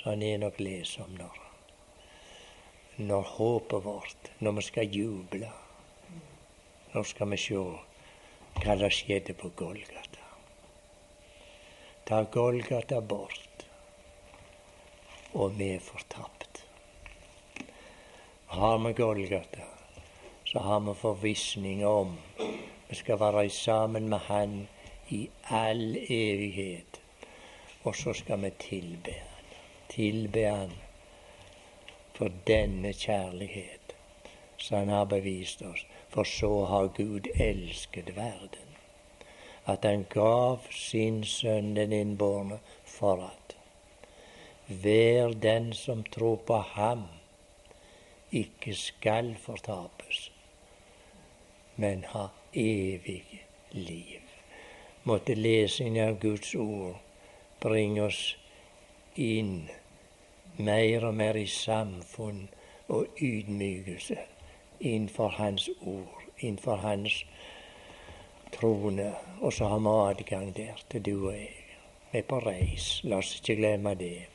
[0.03, 1.43] han er nok leser om når
[2.97, 5.49] når håpet vårt, når vi skal juble.
[6.93, 10.12] Nå skal vi se hva som skjedde på Golgata.
[12.05, 13.65] Ta Golgata bort,
[15.33, 16.65] og vi er fortapt.
[18.45, 19.67] Har vi Golgata,
[20.45, 22.17] så har vi forvissning om
[22.89, 24.67] vi skal være sammen med Han
[25.09, 27.01] i all evighet.
[27.83, 29.47] Og så skal vi tilbe Han.
[29.89, 30.71] Tilbe Han
[32.13, 33.95] for denne kjærlighet
[34.57, 35.85] som Han har bevist oss.
[36.09, 38.72] For så har Gud elsket verden,
[39.65, 43.43] at Han gav sin sønn den innbårne for at
[44.67, 47.03] hver den som tror på Ham,
[48.31, 50.31] ikke skal fortapes,
[51.75, 54.21] men ha evig liv.
[55.03, 56.95] Måtte lesingen av Guds ord
[57.59, 58.21] bringe oss
[59.19, 59.67] inn
[60.57, 62.47] mer og mer i samfunn
[62.87, 64.17] og ydmykelse
[64.79, 67.25] innenfor Hans ord, innenfor Hans
[68.57, 69.09] trone.
[69.41, 71.59] Og så har vi adgang der til du og jeg.
[72.11, 74.27] Vi er på reis, la oss ikke glemme det.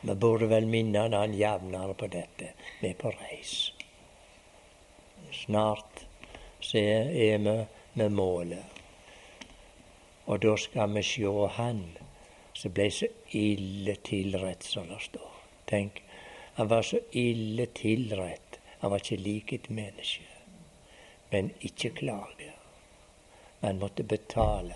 [0.00, 2.52] Vi burde vel minne annen jevnere på dette.
[2.80, 3.72] Vi er på reis.
[5.34, 6.06] Snart
[6.60, 7.56] så er vi
[7.96, 8.64] med målet.
[10.26, 11.82] Og da skal vi sjå Han
[12.56, 15.32] som ble så ille tilrett, som det står.
[15.68, 16.00] Tenk,
[16.56, 18.60] han var så ille tilrett.
[18.80, 20.24] Han var ikke lik et menneske.
[21.32, 22.55] Men ikke klage.
[23.60, 24.74] Han måtte betale.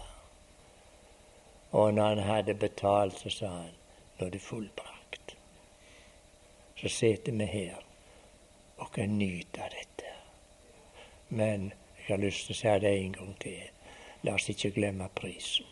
[1.71, 3.77] Og når han hadde betalt, så sa han
[4.19, 5.37] nå er det fullbrakt.
[6.77, 7.79] Så sitter vi her
[8.77, 10.13] og kan nyte dette.
[11.29, 11.73] Men
[12.09, 13.61] jeg har lyst til å si det en gang til.
[14.23, 15.69] La oss ikke glemme prisen.